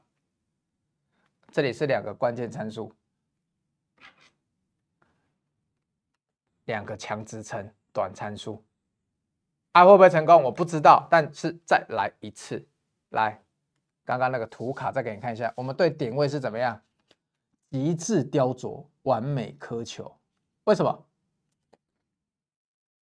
[1.51, 2.91] 这里是两个关键参数，
[6.65, 8.63] 两个强支撑短参数，
[9.73, 10.41] 啊会不会成功？
[10.41, 12.67] 我不知道，但是再来一次，
[13.09, 13.39] 来，
[14.03, 16.81] 刚刚那个图卡再给你看一下，我们对点位是怎么样？
[17.69, 20.17] 极致雕琢，完美苛求。
[20.63, 21.05] 为什么？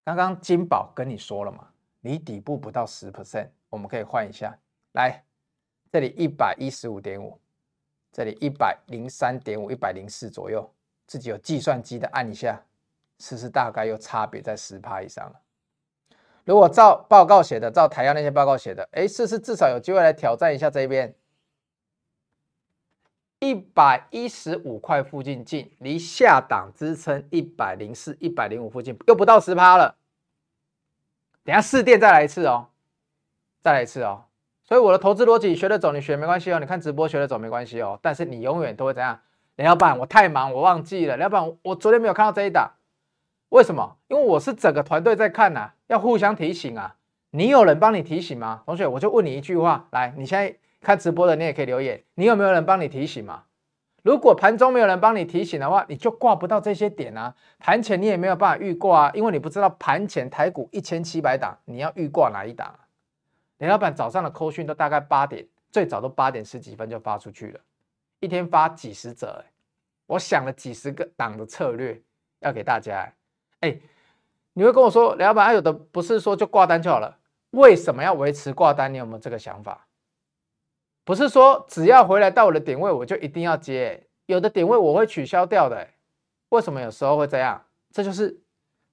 [0.03, 1.70] 刚刚金宝跟你说了嘛。
[2.01, 4.57] 离底部不到十 percent，我们可以换一下，
[4.93, 5.23] 来，
[5.91, 7.39] 这里一百一十五点五，
[8.11, 10.71] 这里一百零三点五，一百零四左右，
[11.07, 12.61] 自己有计算机的按一下，
[13.19, 15.39] 是不是大概又差别在十趴以上了？
[16.43, 21.13] 如果照报告写的，照台阳那些报告写的，哎，是不是至少有机会来挑战一下这边
[23.37, 29.95] 一百一十五块附近进，离下档支撑一百零四、一百零五附近又不到十趴了。
[31.43, 32.67] 等下试电再来一次哦，
[33.61, 34.25] 再来一次哦。
[34.63, 36.59] 所以我的投资逻辑学得走，你学没关系哦。
[36.59, 37.99] 你看直播学得走没关系哦。
[38.01, 39.19] 但是你永远都会怎样？
[39.57, 41.17] 林老板，我太忙，我忘记了。
[41.17, 42.71] 林老板，我昨天没有看到这一档，
[43.49, 43.97] 为什么？
[44.07, 46.95] 因为我是整个团队在看呐、要互相提醒啊。
[47.31, 48.61] 你有人帮你提醒吗？
[48.65, 53.43] 同学，我就问你一句话，来，你现在看直播的，你也可以留言，你有没有人帮你提醒吗？
[54.03, 57.35] 如果盘中没有人帮你提醒的话，你就挂不到这些点啊。
[57.59, 62.79] 盘前你也没有办法预挂啊，因为你不知道盘前台股一千七百档，你要预挂哪一档啊？
[63.59, 67.59] 林老板早上的扣讯都大概八点，最早都八点十几分就发出去了，
[68.19, 69.43] 一天发几十则，
[70.07, 72.01] 我想了几十个档的策略
[72.39, 73.07] 要给大家，
[73.59, 73.69] 欸。
[73.69, 73.79] 哎，
[74.53, 77.19] 你会跟我说，林老板，有的不是说就挂单就好了，
[77.51, 78.91] 为什么要维持挂单？
[78.91, 79.85] 你有没有这个想法？
[81.03, 85.87] 不是说只要回来到我的点位，我就一定要接，有的点位我会取消掉的。
[86.49, 87.61] 为什么有时候会这样？
[87.91, 88.39] 这就是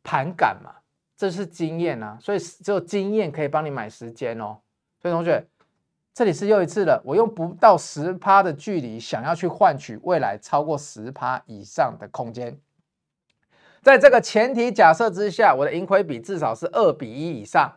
[0.02, 0.72] 盘感嘛，
[1.16, 2.16] 这是经验啊。
[2.20, 4.58] 所以只有经验可以帮你买时间哦。
[5.00, 5.46] 所以同学，
[6.14, 12.58] 这里是又一次了，我用不到十趴的距离，想要去换取未来超过十趴以上的空间。
[13.82, 17.72] 在这个前提假设之下，我的盈亏比至少是二比一以上。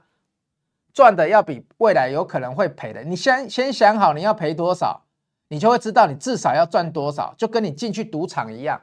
[0.94, 5.04] 赚的要比未来有可能会赔的，你先先想好你要赔多少，
[5.48, 8.82] 你就会知道你至少要赚多少，就跟你进去赌场一样，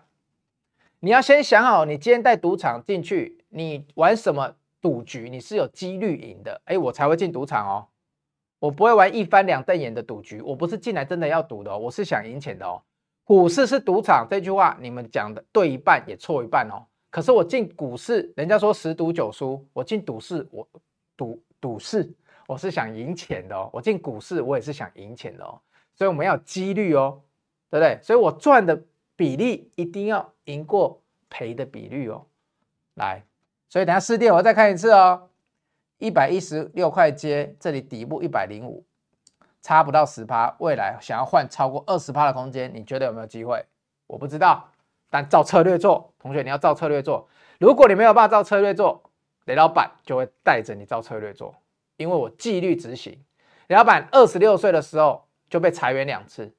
[1.01, 7.87] 你要先想好你今天带赌场进去，你玩什么赌局，你是有几率赢的，哎，我才会进赌场哦，
[8.61, 12.83] 我不会玩一翻两瞪眼的赌局，我不是进来真的要赌的，我是想赢钱的哦。
[13.25, 16.87] 股市是赌场，这句话你们讲的对一半也错一半哦。
[17.11, 20.66] 可是我进股市，人家说十赌九输，我进赌市我
[21.16, 21.42] 赌。
[21.61, 22.11] 赌市，
[22.47, 23.71] 我是想赢钱的哦。
[23.73, 25.61] 我进股市，我也是想赢钱的哦。
[25.94, 27.21] 所以我们要有几率哦，
[27.71, 27.99] 对不对？
[28.03, 28.81] 所以我赚的
[29.16, 32.27] 比例一定要赢过赔的比率哦。
[32.94, 33.25] 来，
[33.68, 35.29] 所以等下试电，我再看一次哦。
[35.99, 38.85] 一百一十六块接，这里底部一百零五，
[39.61, 40.55] 差不到十趴。
[40.61, 43.64] 未来想要换超过二十趴的空间，你觉得有没有机会？
[44.07, 44.71] 我不知道，
[45.11, 47.29] 但照策略做，同学你要照策略做。
[47.59, 49.08] 如果你没有办法照策略做，
[49.49, 51.57] 雷老板就会带着你照策略做，
[51.97, 53.19] 因为我纪律执行。
[53.69, 56.53] 雷老板二十六岁的时候就被裁员两次，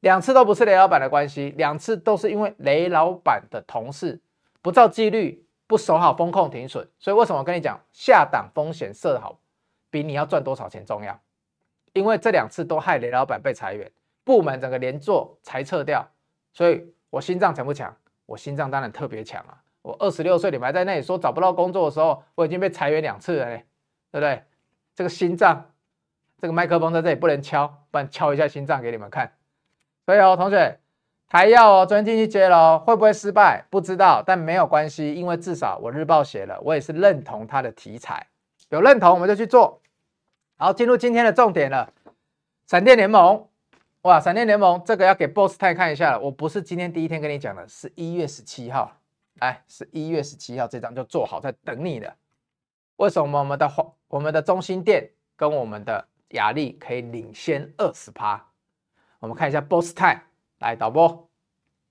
[0.00, 4.20] 两次都不是雷老板的关系，两次都是因为雷老板的同事
[4.60, 6.88] 不照纪律，不守好风控停损。
[6.98, 9.38] 所以为什么我跟你讲，下档风险设好，
[9.88, 11.20] 比你要赚多少钱重要？
[11.92, 13.88] 因为这两次都害雷老板被裁员，
[14.24, 16.04] 部门整个连坐裁撤掉，
[16.52, 17.96] 所以我心脏强不强？
[18.26, 19.62] 我心脏当然特别强啊。
[19.82, 23.62] 我二十六岁，你们还在那里说找不到工作的时候，我已经被裁员两次了，对
[24.12, 24.42] 不对？
[24.94, 25.70] 这个心脏，
[26.40, 29.32] 这个麦克风在这里不能敲，不然敲一下心脏给你们看。
[30.06, 30.78] 所以哦，同学，
[31.28, 33.64] 台药哦，昨天进去接了，会不会失败？
[33.70, 38.26] 不知道，但没有关系，因为至少我日报写了，我也是认同它的题材，
[38.68, 39.80] 有认同我们就去做。
[40.58, 41.92] 好，进入今天的重点了，
[42.66, 43.48] 闪电联盟，
[44.02, 48.92] 哇，闪电联盟这个要给 Boss 太看一下了，我不是今天第一天跟你讲的，是一月十七号。
[49.42, 52.12] 来，是一月十七号这张就做好在等你的。
[52.96, 53.68] 为什么我们的
[54.06, 58.40] 我们的中心店跟我们的亚力可以领先二十趴？
[59.18, 60.20] 我们看一下 Boss Time，
[60.60, 61.28] 来导播。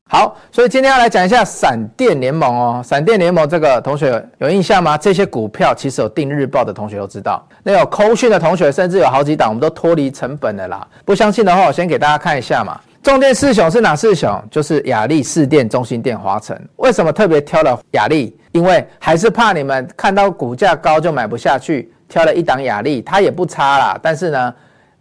[0.10, 2.82] 好，所以今天要来讲一下闪电联盟哦。
[2.82, 4.98] 闪电联盟这个同学有印象吗？
[4.98, 10.88] 这些股票其实有订日报的同学都知道，那有扣讯的同学甚至有好几档，我们都脱离成本的啦。
[11.04, 12.80] 不相信的话，我先给大家看一下嘛。
[13.04, 14.44] 重电四雄是哪四雄？
[14.52, 16.56] 就是雅力、四电、中心电、华城。
[16.76, 18.38] 为什么特别挑了雅力？
[18.52, 24.00] 因为还是怕你们看到股价高就买不下去，挑了一档雅力，它也不差啦。
[24.04, 24.54] 但是呢，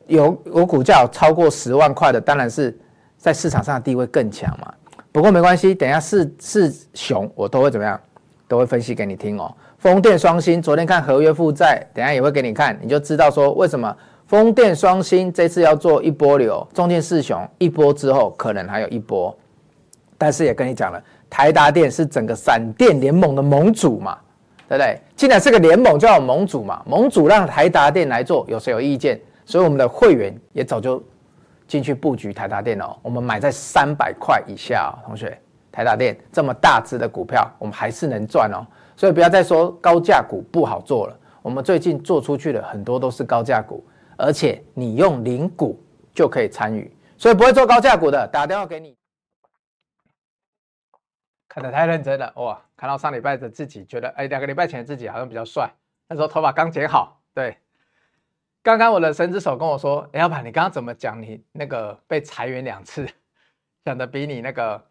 [0.07, 2.75] 有有股价有超过十万块的，当然是
[3.19, 4.73] 在市场上的地位更强嘛。
[5.13, 8.01] 不过没关系，等下四四雄我都会怎么样，
[8.49, 9.55] 都会分析给你听哦。
[9.77, 13.95] 风电双星昨天看合约负债，等下也会给你看，你就知道说为什么。
[14.31, 19.37] 风电双星这次要做一波流，中电四雄一波之后可能还有一波，
[20.17, 24.17] 但是也跟你讲了，台达电是整个闪电联盟的盟主嘛，
[24.69, 25.01] 对不对？
[25.17, 29.21] 既然是个联盟，就要有盟主嘛，盟主让台达电来做，有谁有意见？
[29.45, 31.03] 所以我们的会员也早就
[31.67, 35.37] 进去布局台达电了，我们买在三百块以下，同学，
[35.73, 38.63] 台达电这么大只的股票，我们还是能赚哦，
[38.97, 43.85] 所以不要再说高价股不好做了，我们最近做出去的很多都是高价股。
[44.21, 48.97] 而且你用零股就可以参与，所以不会做高价股的，打电话给你。
[51.49, 52.63] 看得太认真了哇！
[52.77, 55.69] 看到上礼拜的自己，觉得哎，两个礼拜前的自己好像比较帅。
[56.07, 57.57] 那时候头发刚剪好，对。
[58.63, 61.21] 刚刚我的神之手跟我说：“哎，老板，你刚刚怎么讲？
[61.21, 63.09] 你那个被裁员两次，
[63.85, 64.87] 讲的比你那个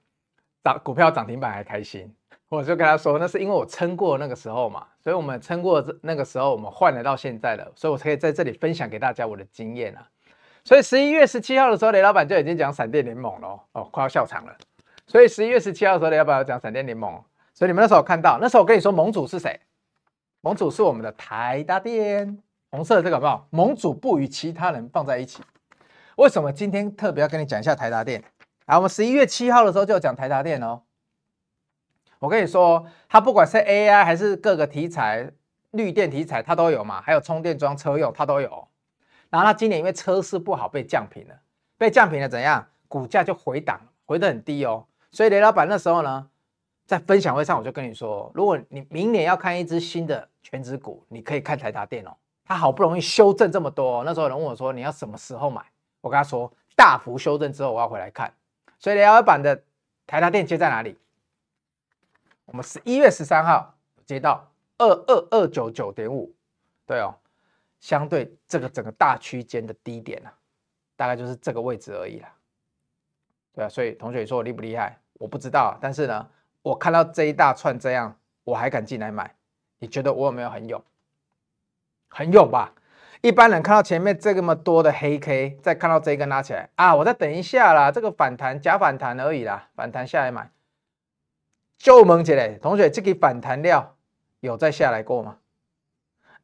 [0.64, 2.14] 涨股票涨停板还开心。”
[2.50, 10.08] 我就跟他说：“那是因为我撑过那个时候嘛。”所以，我们撑过这那个时候，我们换了到现在了，所以我可以在这里分享给大家我的经验啊。
[10.66, 14.54] 所以十一月十七号的时候，雷老板就已经讲闪电联盟了哦，快要笑场了。
[15.08, 19.60] 所以十一月十七号的时候，雷老板要讲闪电联盟，所以你们那时候看到，那时候我跟你说盟主是谁？
[20.42, 23.48] 盟主是我们的台达电，红色的这个好不好？
[23.52, 25.44] 盟主不与其他人放在一起。
[26.18, 28.24] 为什么今天特别要跟你讲一下台达电？
[28.66, 30.82] 啊，我们十一月七号的时候就要讲台达电哦。
[32.20, 35.32] 我跟你说，它不管是 AI 还是各个题材，
[35.72, 38.68] 绿电题材它都有嘛，还有充电桩车用它都有。
[39.30, 41.36] 然后它今年因为车市不好被降平了，
[41.78, 42.68] 被降平了怎样？
[42.88, 44.86] 股价就回档，回得很低哦。
[45.12, 46.28] 所以雷老板那时候呢，
[46.86, 52.12] 在分享会上我就跟你说，如果你明年要看一支新的全职股，你可以看台达电哦。
[52.44, 55.62] 它好不容易修正这么多，那时候人问我说，你要什么时候买？
[56.02, 58.34] 我跟他说，大幅修正之后我要回来看。
[58.80, 59.62] 所以雷老板的
[60.08, 60.98] 台达电接在哪里？
[62.50, 66.34] 我们十一月十三号接到二二二九九点五，
[66.88, 67.14] 对哦，
[67.80, 70.34] 相对这个整个大区间的低点啊，
[70.96, 72.34] 大概就是这个位置而已啦。
[73.54, 75.00] 对啊，所以同学说我厉不厉害？
[75.14, 76.28] 我不知道，但是呢，
[76.64, 79.36] 我看到这一大串这样，我还敢进来买，
[79.78, 80.84] 你觉得我有没有很勇？
[82.08, 82.74] 很勇吧？
[83.22, 90.50] 一般人看到前面这么多的黑 K，再看到这一根拉起来啊，我再等一下啦，这个反弹假反弹而已啦，反弹下来买。
[91.80, 93.96] 就问一下同学，这个反弹料
[94.42, 95.40] 有再下来过吗？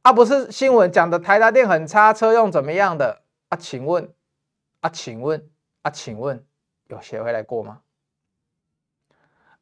[0.01, 3.57] 啊，不是新闻讲的台达电很差，车用怎么样的啊？
[3.57, 4.13] 请问
[4.79, 5.47] 啊，请问
[5.81, 6.45] 啊，请问
[6.87, 7.81] 有谁回来过吗？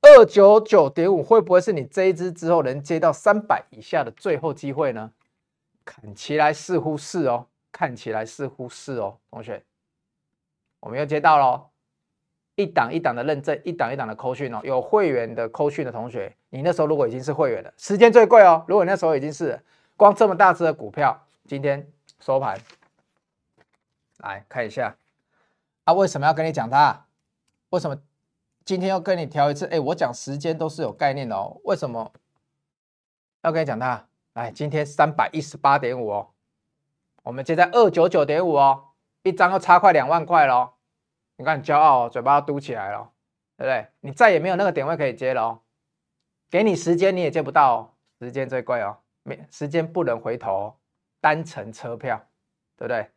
[0.01, 5.11] 二九九点五会不会是你这一支之后能接到三百以下的最后机会呢？
[5.83, 9.63] 看起来似乎是哦，看起来似乎是哦，同学，
[10.81, 11.72] 我们又接到了。
[12.55, 14.61] 一档一档的认证，一档一档的扣讯哦。
[14.63, 18.63] 有会员的扣讯的同学，你那时候如果已经是会员了，时间最贵哦。
[18.67, 19.59] 如果你那时候已经是
[19.97, 22.59] 光这么大只的股票，今天收盘
[24.17, 24.95] 来看一下
[25.85, 27.05] 啊，为什么要跟你讲它？
[27.69, 27.97] 为什么
[28.63, 29.65] 今天要跟你调一次？
[29.65, 31.59] 哎，我讲时间都是有概念的哦。
[31.63, 32.11] 为什么
[33.41, 34.05] 要跟你讲它？
[34.33, 36.29] 来，今天三百一十八点五哦，
[37.23, 38.83] 我们接在二九九点五哦，
[39.23, 40.69] 一张要差快两万块喽。
[41.35, 43.09] 你看，骄傲哦，嘴巴嘟起来了，
[43.57, 43.87] 对不对？
[44.01, 45.59] 你再也没有那个点位可以接了哦。
[46.49, 50.77] 给你时间你也接不到哦，时间最贵哦，没时间不能回头，
[51.19, 52.23] 单程车票，
[52.77, 53.09] 对不对？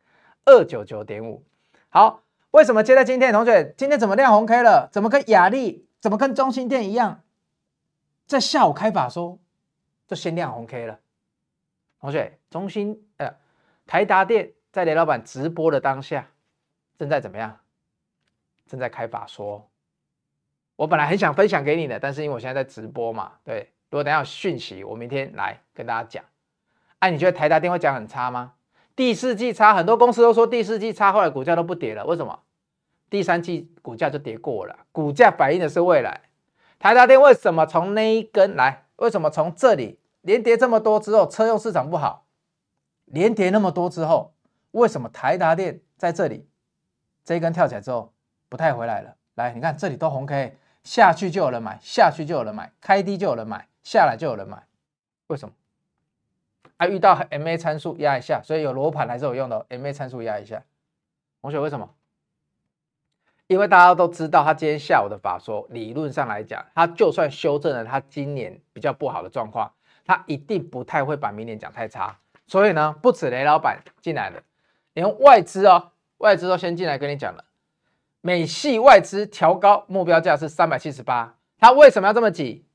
[0.45, 1.45] 二九九点五，
[1.89, 3.31] 好，为什么接在今天？
[3.31, 4.89] 同学，今天怎么亮红 K 了？
[4.91, 7.21] 怎么跟雅丽，怎么跟中心店一样，
[8.25, 9.37] 在下午开法说
[10.07, 10.99] 就先亮红 K 了？
[11.99, 13.35] 同学，中心呃，
[13.85, 16.27] 台达电在雷老板直播的当下
[16.97, 17.59] 正在怎么样？
[18.67, 19.69] 正在开法说，
[20.75, 26.23] 我本来很想分享给你的，但是因为我现在在直播嘛，对，如果等下有讯息，我明天来跟大家讲。
[26.99, 28.53] 哎、你觉得台达电会讲很差吗？
[28.95, 32.39] 第四季差，很多公司都说第四季差，后来股价都不跌了，为什么？
[33.09, 36.21] 第三季股价就跌过了，股价反映的是未来。
[36.79, 38.85] 台达电为什么从那一根来？
[38.97, 42.25] 为什么从这里连跌这么多之后，车用市场不好，
[43.05, 44.33] 连跌那么多之后，
[44.71, 46.49] 为什么台达电在这里
[47.23, 48.13] 这一根跳起来之后？
[48.49, 54.63] 不太回来了，来，你看这里都红 K，下去就有人买，下去就有人买，开低就有人买，下来就有人买，
[55.27, 55.53] 为什么？
[56.77, 60.61] 啊，遇到 MA 参数压一下，所以有罗盘还是有用的，MA 参数压一下。
[61.41, 61.89] 同学，为什么？
[63.47, 69.71] 因为大家都知道，他今天下午的法说，理论上来讲，他就算修正了他今年比较不好的状况，
[70.05, 72.19] 他一定不太会把明年讲太差。
[72.45, 74.43] 所以呢，不止雷老板进来了，
[74.93, 77.45] 连外资哦，外资都先进来跟你讲了，
[78.27, 81.37] 美系外资调高目标价是三百七十八。
[81.57, 82.67] 他为什么要这么急？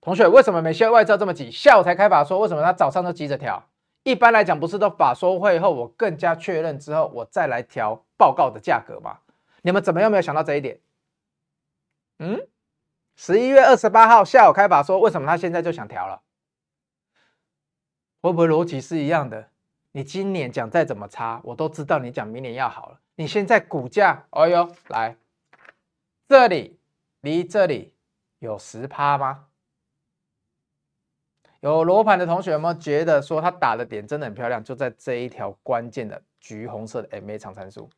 [0.00, 1.50] 同学，为什么美系外资要这么急？
[1.50, 3.68] 下午才开法说，为什么他早上都急着调？
[4.04, 9.18] 一般来讲，不是都法说会后，我更加确认之后，我再来调报告的价格吗？
[9.60, 10.80] 你们怎么又没有想到这一点？
[12.20, 12.48] 嗯，
[13.14, 16.22] 十一月二十八号下午开法说，为什么他现在就想调了？
[18.22, 19.50] 会不会逻辑是一样的？
[19.96, 22.98] 你今年讲再怎么差，我都知道你讲明年要好了。
[23.14, 25.16] 你现在股价，哎呦，来
[26.28, 26.80] 这里
[27.20, 27.94] 离这里
[28.40, 29.46] 有十趴吗？
[31.60, 34.62] 有罗盘的同学有没有觉得说他打的点真的很漂亮？
[34.64, 37.88] 就在这一条关键的橘红色的 MA 长参数。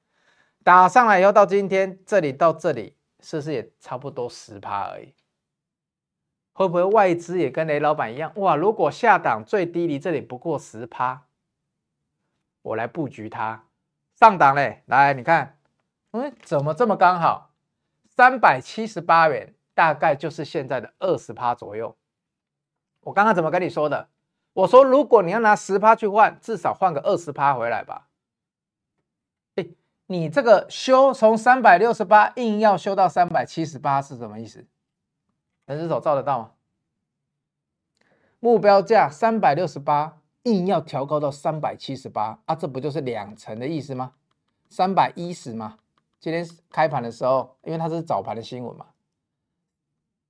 [0.62, 5.14] 打上来以后，到今天这里到这里，是不是也差不多十趴而已？
[6.52, 8.30] 会不会外资也跟雷老板一样？
[8.36, 11.22] 哇，如果下档最低离这里不过十趴，
[12.66, 13.64] 我来布局它。
[14.16, 15.58] 上档嘞，来你看，
[16.12, 17.52] 嗯，怎么这么刚好？
[18.08, 21.96] 三百七十八元，大概就是现在的二十趴左右。
[23.02, 24.08] 我刚刚怎么跟你说的？
[24.54, 28.08] 我说如果你要拿十趴去换，至少换个二十趴回来吧。
[29.54, 29.66] 哎
[30.06, 34.66] 你这个修从三百六十八硬要修到三百七十八是什么意思？
[35.66, 36.50] 人只手照得到吗？
[38.40, 44.14] 目标价三百六十八硬要调高到三百七十八啊，这不就是两成的意思吗？
[44.68, 45.78] 三百一十吗？
[46.20, 48.86] 今天开盘的时候，因为它是早盘的新闻嘛，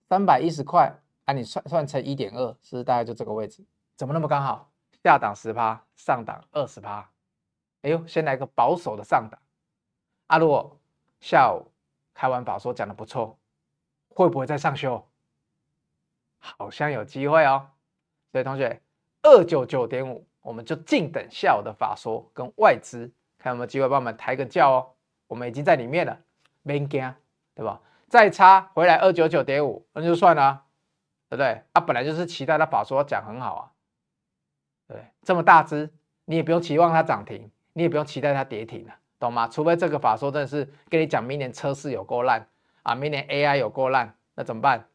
[0.09, 0.91] 三百一十块
[1.27, 3.62] 啊，你算算成一点二，是大概就这个位置？
[3.95, 4.71] 怎么那么刚好？
[5.05, 7.11] 下档十趴，上档二十趴。
[7.83, 9.39] 哎呦，先来个保守的上档。
[10.29, 10.81] 啊，如果
[11.21, 11.71] 下午
[12.14, 13.39] 开完法说讲的不错，
[14.09, 15.07] 会不会再上修？
[16.39, 17.69] 好像有机会哦。
[18.33, 18.83] 所以同学，
[19.27, 24.87] 二九九点五，我们就静等下午的法说跟外资，看有没有机会帮我们抬个轿哦。
[25.27, 26.16] 我们已经在里面了，
[26.62, 27.12] 没惊，
[27.53, 27.81] 对吧？
[28.09, 30.64] 再差回来二九九点五，那就算了啊，
[31.29, 31.62] 对不对？
[31.72, 33.62] 啊，本来就是期待他法说讲很好啊，
[34.87, 35.91] 对，这么大只，
[36.27, 38.97] 你也不用期望它涨停，你也不用期待它跌停啊。
[39.18, 39.49] 懂吗？
[39.49, 42.47] 除非这个法说真的是跟你讲，明年车市有够烂
[42.85, 44.89] 啊，明年 AI 有够烂，那怎么办？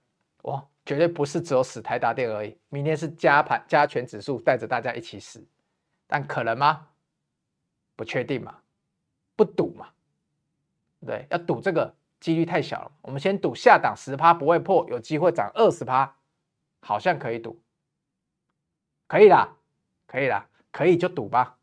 [0.43, 5.43] 哇，绝对不是只有死台达电而已，明天是加盘加权指数带着大家一起死，
[6.07, 6.87] 但可能吗？
[7.95, 8.57] 不确定嘛，
[9.35, 9.89] 不赌嘛，
[11.05, 12.91] 对，要赌这个几率太小了。
[13.01, 16.15] 我们先赌下档十趴不会破，有机会涨二十趴，
[16.79, 17.59] 好像可以赌，
[19.07, 19.55] 可以啦，
[20.07, 21.57] 可以啦，可以就赌吧。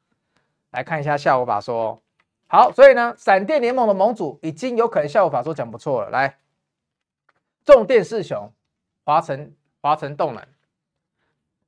[0.71, 2.01] 来看一下下午法说。
[2.47, 6.11] 好，所以呢，闪电联盟的盟主已经有可能下午法说讲不错了。
[6.11, 6.39] 来，
[7.65, 8.53] 重电四雄，
[9.09, 10.45] 华城、华城动能、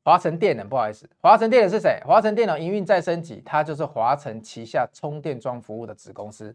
[0.05, 1.99] 华城电能，不好意思，华城电能是谁？
[2.05, 6.55] 华城电能营运再升级，它就是华城旗下充电桩服务的子公司。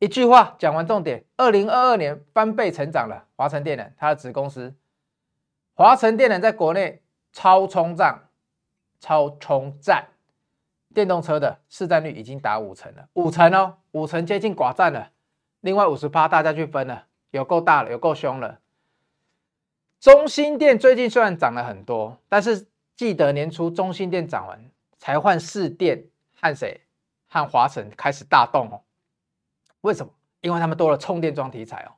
[0.00, 4.74] 一句话讲完重点，二零二二年翻倍成长了，华城电能它的子公司，
[5.74, 7.00] 华城电能在国内
[7.32, 8.24] 超充站、
[8.98, 10.08] 超充站。
[10.92, 15.12] 电动车的市占率已经达五成了，五成哦，五成接近寡占了。
[15.60, 18.58] 另外五十趴大家去分了，有够大了，有够凶了。
[20.04, 24.62] 中兴电最近虽然涨了很多，但是记得年初中兴电涨完，
[24.98, 26.04] 才换士电
[26.38, 26.78] 和谁
[27.26, 28.82] 和华晨开始大动哦。
[29.80, 30.12] 为什么？
[30.42, 31.96] 因为他们多了充电桩题材哦。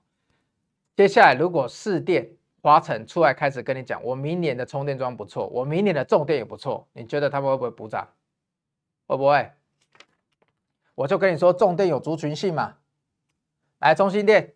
[0.94, 2.30] 接下来如果士电、
[2.62, 8.06] 华晨出来开始跟你讲，我明年的充电桩不错，我明年的重电也不错，你觉得他们会不会补涨？
[9.08, 9.50] 会不会？
[10.94, 12.76] 我就跟你说，重电有族群性嘛。
[13.80, 14.54] 来，中心电，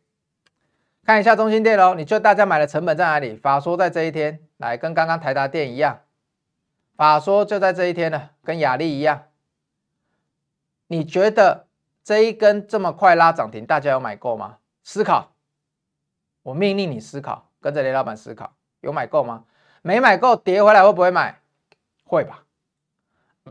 [1.11, 1.97] 看一下中心电喽。
[1.97, 3.35] 你觉得大家买的成本在哪里？
[3.35, 6.03] 法说在这一天，来跟刚刚台达电一样，
[6.97, 9.25] 法说就在这一天了，跟亚力一样。
[10.87, 11.67] 你觉得
[12.05, 14.59] 这一根这么快拉涨停，大家有买够吗？
[14.85, 15.33] 思考，
[16.45, 19.43] 我命令你思考，跟着雷老板思考，有买够吗？
[19.83, 21.41] 没买够，跌回来会不会买？
[22.05, 22.45] 会吧。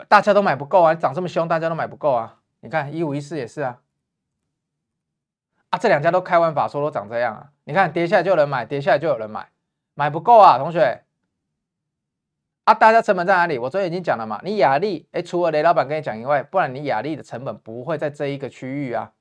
[0.07, 0.95] 大家都买不够啊！
[0.95, 2.37] 涨这么凶，大家都买不够啊！
[2.61, 3.79] 你看一五一四也是啊，
[5.69, 7.49] 啊，这两家都开完法说都长这样啊！
[7.63, 9.49] 你看跌下来就有人买，跌下来就有人买，
[9.93, 11.03] 买不够啊，同学！
[12.63, 13.57] 啊，大家成本在哪里？
[13.57, 19.11] 我昨天已经讲了嘛，你雅力，哎，除了雷老板跟你讲以外，不然你雅力的成本不会在这一个区域啊。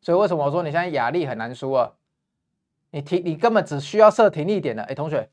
[0.00, 1.92] 所以为什么我说你现在雅力很难输啊？
[2.90, 5.28] 你停，你根本只需要设停利点的，哎，同学。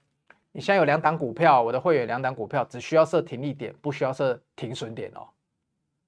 [0.53, 5.29] 你现在有两档股票，我的会员两档股票只需要设停利点，不需要设停损点哦。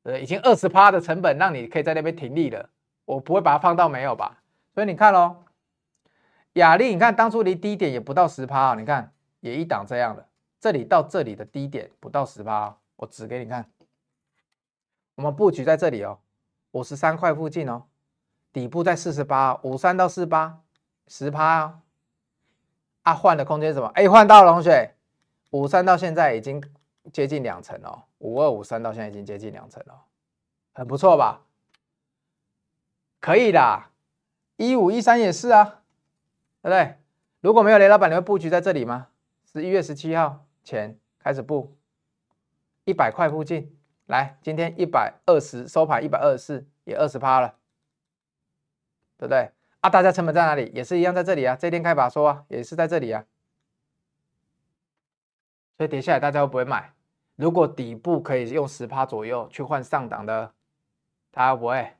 [0.04, 2.70] 呃，已经二十趴的成本让你可以在那边停利了，
[3.06, 4.43] 我不会把它放到没有吧？
[4.74, 5.44] 所以你看喽，
[6.54, 10.28] 亚力，你看当初离低点也不到十趴啊，你看也一档这样的，
[10.60, 13.70] 这里到这里的低点不到十趴，我指给你看，
[15.16, 16.20] 我们布局在这里哦，
[16.72, 17.84] 五十三块附近哦，
[18.52, 20.60] 底部在四十八，五三到四八，
[21.08, 21.80] 十趴哦，
[23.04, 23.88] 啊，换的空间什么？
[23.94, 24.96] 哎，换到了，同学，
[25.52, 26.64] 五三到现在已经
[27.12, 30.02] 接近两成了，五二五三到现在已经接近两成了，
[30.74, 31.42] 很不错吧？
[33.20, 33.84] 可以的，
[34.58, 35.82] 一五一三也是啊，
[36.62, 36.98] 对不对？
[37.42, 39.08] 如果没有雷老板，你会布局在这里吗？
[39.52, 41.76] 十一月十七号前开始布，
[42.86, 47.56] 一百块附近，来，今天一百二十收盘一百二十四，也二十趴了，
[49.18, 49.52] 对不对？
[49.82, 50.72] 啊，大家成本在哪里？
[50.74, 53.26] 也是一样在这里啊，这天开法说啊，也是在这里啊，
[55.78, 56.94] 所以跌下来大家会不会买？
[57.36, 60.54] 如果底部可以用十趴左右去换上档的，
[61.32, 61.94] 大家不会？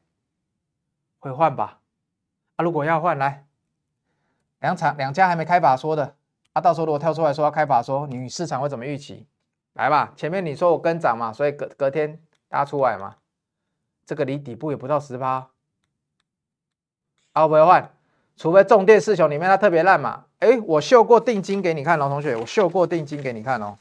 [1.20, 1.82] 会换吧，
[2.64, 3.46] 如果要换来，
[4.60, 6.16] 两场两家还没开法说的，
[6.54, 9.28] 啊，到时候如果跳出来说要开法说，你市场会怎么预期？
[9.74, 13.16] 来吧，前面你说我跟涨嘛，所以隔隔天大家出来嘛，
[14.06, 15.50] 这个离底部也不到十趴，
[17.34, 17.92] 啊，不要换，
[18.38, 23.78] 除非重电四雄里面它特别烂嘛，哎，我秀过定金给你看哦，同学，我秀过定金给你看哦，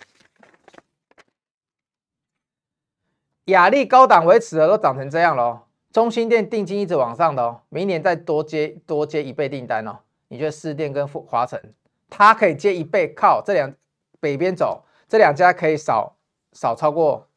[3.45, 5.61] 亚力高档维持的都涨成这样喽。
[5.93, 9.99] 中心店定金一直往上的哦，明年再多接多接一倍订单哦。
[10.28, 11.61] 你觉得四店跟华城，
[12.09, 13.74] 它可以接一倍，靠这两
[14.18, 16.16] 北边走，这两家可以少
[16.53, 17.28] 少超过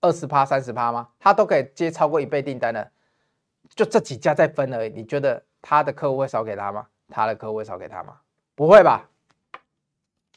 [0.00, 1.10] 二十趴、三十趴吗？
[1.20, 2.90] 它都可以接超过一倍订单的，
[3.76, 4.90] 就这几家在分而已。
[4.90, 6.88] 你觉得他的客户会少给他吗？
[7.08, 8.16] 他的客户会少给他吗？
[8.56, 9.08] 不会吧。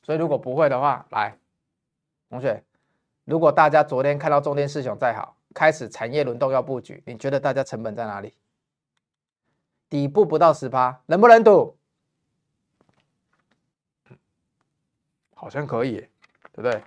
[0.03, 1.35] 所以如果不会的话，来，
[2.29, 2.63] 同学，
[3.25, 5.35] 如果大家昨天看到中电四雄再好。
[5.53, 8.33] 开始产业轮动要布局，你觉得大家成本在哪里？
[9.89, 11.77] 底部不到十趴，能不能赌？
[15.33, 16.07] 好像可以，
[16.51, 16.83] 对不对？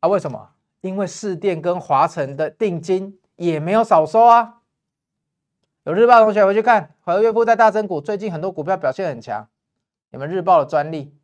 [0.00, 0.50] 啊，为什么？
[0.80, 4.62] 因为市电跟华城的定金也没有少收啊。
[5.84, 9.48] 有日报同学回去看，和岳父在大增股，最近很多股票表现很强。
[10.10, 11.16] 你们日报的专利，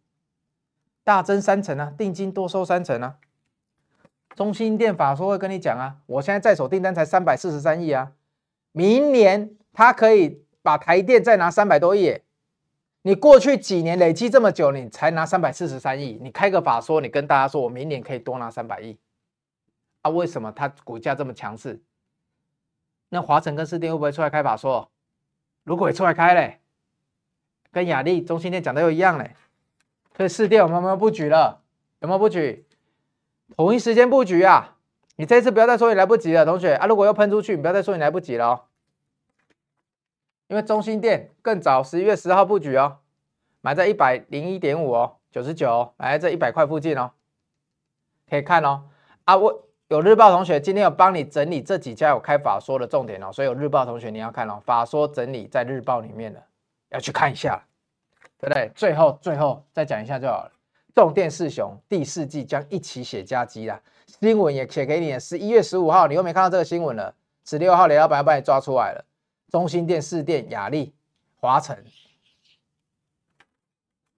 [1.02, 3.18] 大增三成啊，定金多收三成啊。
[4.34, 8.12] 中兴电法说会跟你讲啊，我现在在手订单才三百四十三亿啊，
[8.72, 12.20] 明年他可以把台电再拿三百多亿。
[13.02, 18.98] 你过去几年累积这么久，你才拿三百四十三亿，你开个法说，你跟大家说我明年可以多拿三百亿
[20.02, 20.10] 啊？
[20.10, 21.80] 为什么它股价这么强势？
[23.10, 24.90] 那华城跟士电会不会出来开法说？
[25.64, 26.60] 如果也出来开嘞，
[27.70, 29.36] 跟亚力、中兴电讲的又一样嘞，
[30.16, 31.62] 所以士电我们有没有布局了？
[32.00, 32.66] 有没有布局？
[33.56, 34.76] 同一时间布局啊！
[35.16, 36.86] 你这次不要再说你来不及了，同学啊！
[36.86, 38.60] 如果要喷出去，你不要再说你来不及了哦。
[40.48, 42.98] 因为中心店更早十一月十号布局哦，
[43.60, 47.12] 买在一百零一点五哦，九十九，买在这一百块附近哦，
[48.28, 48.84] 可以看哦。
[49.24, 56.42] 啊，我有日报同学今天有帮你整理这几家有开法说的重点哦，所以有日报同学你要看哦，法说整理在日报里面的，
[56.90, 57.62] 要去看一下，
[58.38, 58.70] 对不对？
[58.74, 60.50] 最后最后再讲一下就好了。
[60.94, 65.18] 重电四雄第四季将一起写佳绩啦，新闻也写给你了。
[65.18, 67.14] 十一月十五号，你又没看到这个新闻了。
[67.44, 69.04] 十六号，雷老板要把你抓出来了。
[69.50, 70.94] 中心电、四电、亚力、
[71.36, 71.76] 华城，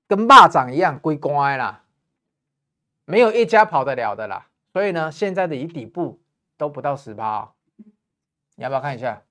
[0.06, 1.82] 跟蚂蚱一样归乖啦，
[3.04, 4.48] 没有一家跑得了的啦。
[4.72, 6.20] 所以呢，现在的以底部
[6.56, 7.48] 都不到十趴哦，
[8.54, 9.22] 你要不要看一下？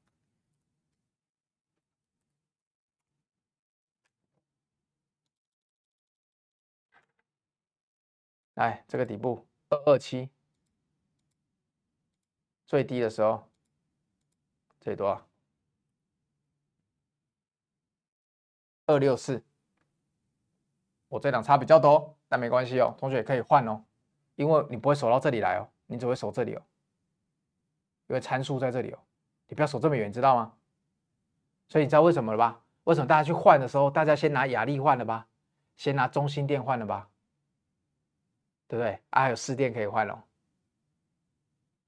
[8.56, 10.30] 来，这个底部二二七
[12.66, 13.48] 最低的时候，
[14.80, 15.26] 这里多少？
[18.88, 19.44] 二六四。
[21.08, 23.84] 我这两差比较多，但没关系哦，同学也可以换哦，
[24.36, 26.62] 因为你不会守到这里来哦，你只会守这里哦，
[28.08, 29.00] 因为参数在这里哦，
[29.48, 30.54] 你不要守这么远，知道吗？
[31.68, 32.64] 所以你知道为什么了吧？
[32.86, 35.28] 为什么大家去换的时候，大家先拿雅力换了吧？
[35.76, 37.10] 先拿中兴电换了吧？
[38.68, 39.00] 对不对？
[39.10, 40.22] 啊，有四电可以换哦。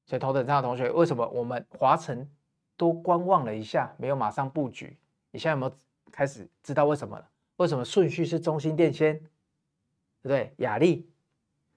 [0.05, 2.29] 所以头等舱的同学，为什么我们华城
[2.77, 4.97] 多观望了一下，没有马上布局？
[5.31, 5.77] 你现在有没有
[6.11, 7.29] 开始知道为什么了？
[7.57, 9.27] 为什么顺序是中兴电先，对
[10.21, 10.53] 不对？
[10.57, 11.09] 亚力，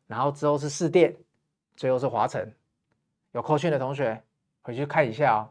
[0.06, 1.16] 然后之后是四电，
[1.74, 2.52] 最后是华城。
[3.32, 4.22] 有扣讯的同学
[4.62, 5.50] 回去看一下哦。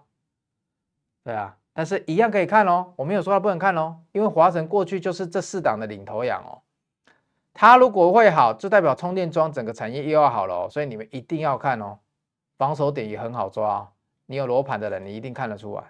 [1.24, 2.94] 对啊，但是一样可以看哦。
[2.96, 6.62] 我没有说它不能看哦，因为华城过去就是这四档的领头羊哦。
[7.60, 12.00] 它如果会好，就代表充电桩整个产业又要好了哦，所以你们一定要看哦。
[12.58, 13.92] 防守点也很好抓，
[14.28, 15.84] 你有罗盘的人，你一定看得出来。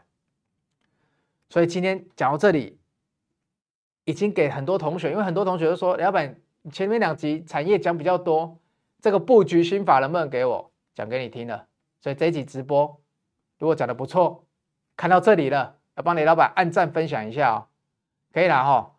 [1.48, 2.80] 所以今天讲到这里，
[4.04, 6.42] 已经给很多同学，因为很多同学都说，老板
[6.72, 8.58] 前面两集产业讲比较多，
[9.00, 11.68] 这个布局心法能不能给我讲给你听了？
[12.02, 13.00] 所以这一集直播
[13.60, 14.44] 如果讲得不错，
[14.98, 17.68] 看到这里了，要帮雷老板按赞分享一下哦，
[18.34, 18.96] 可以了哈。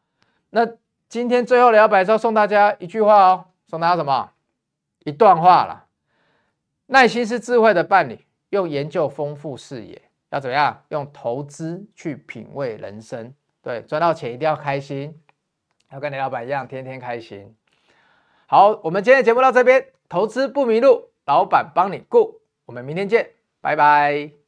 [0.51, 0.69] 那
[1.11, 4.31] 今天最后雷老板要送大家一句话哦，送大家什么？
[5.01, 5.87] 一段话啦。
[6.87, 10.85] 耐心是智慧的伴侣，用研究丰富视野，要怎么样？
[10.91, 13.35] 用投资去品味人生。
[13.61, 15.21] 对，赚到钱一定要开心，
[15.91, 17.57] 要跟你老板一样，天天开心。
[18.47, 23.31] 好，我们今天的节目到这边，投资不迷路，老板帮你顾，我们明天见，
[23.61, 24.40] 拜拜。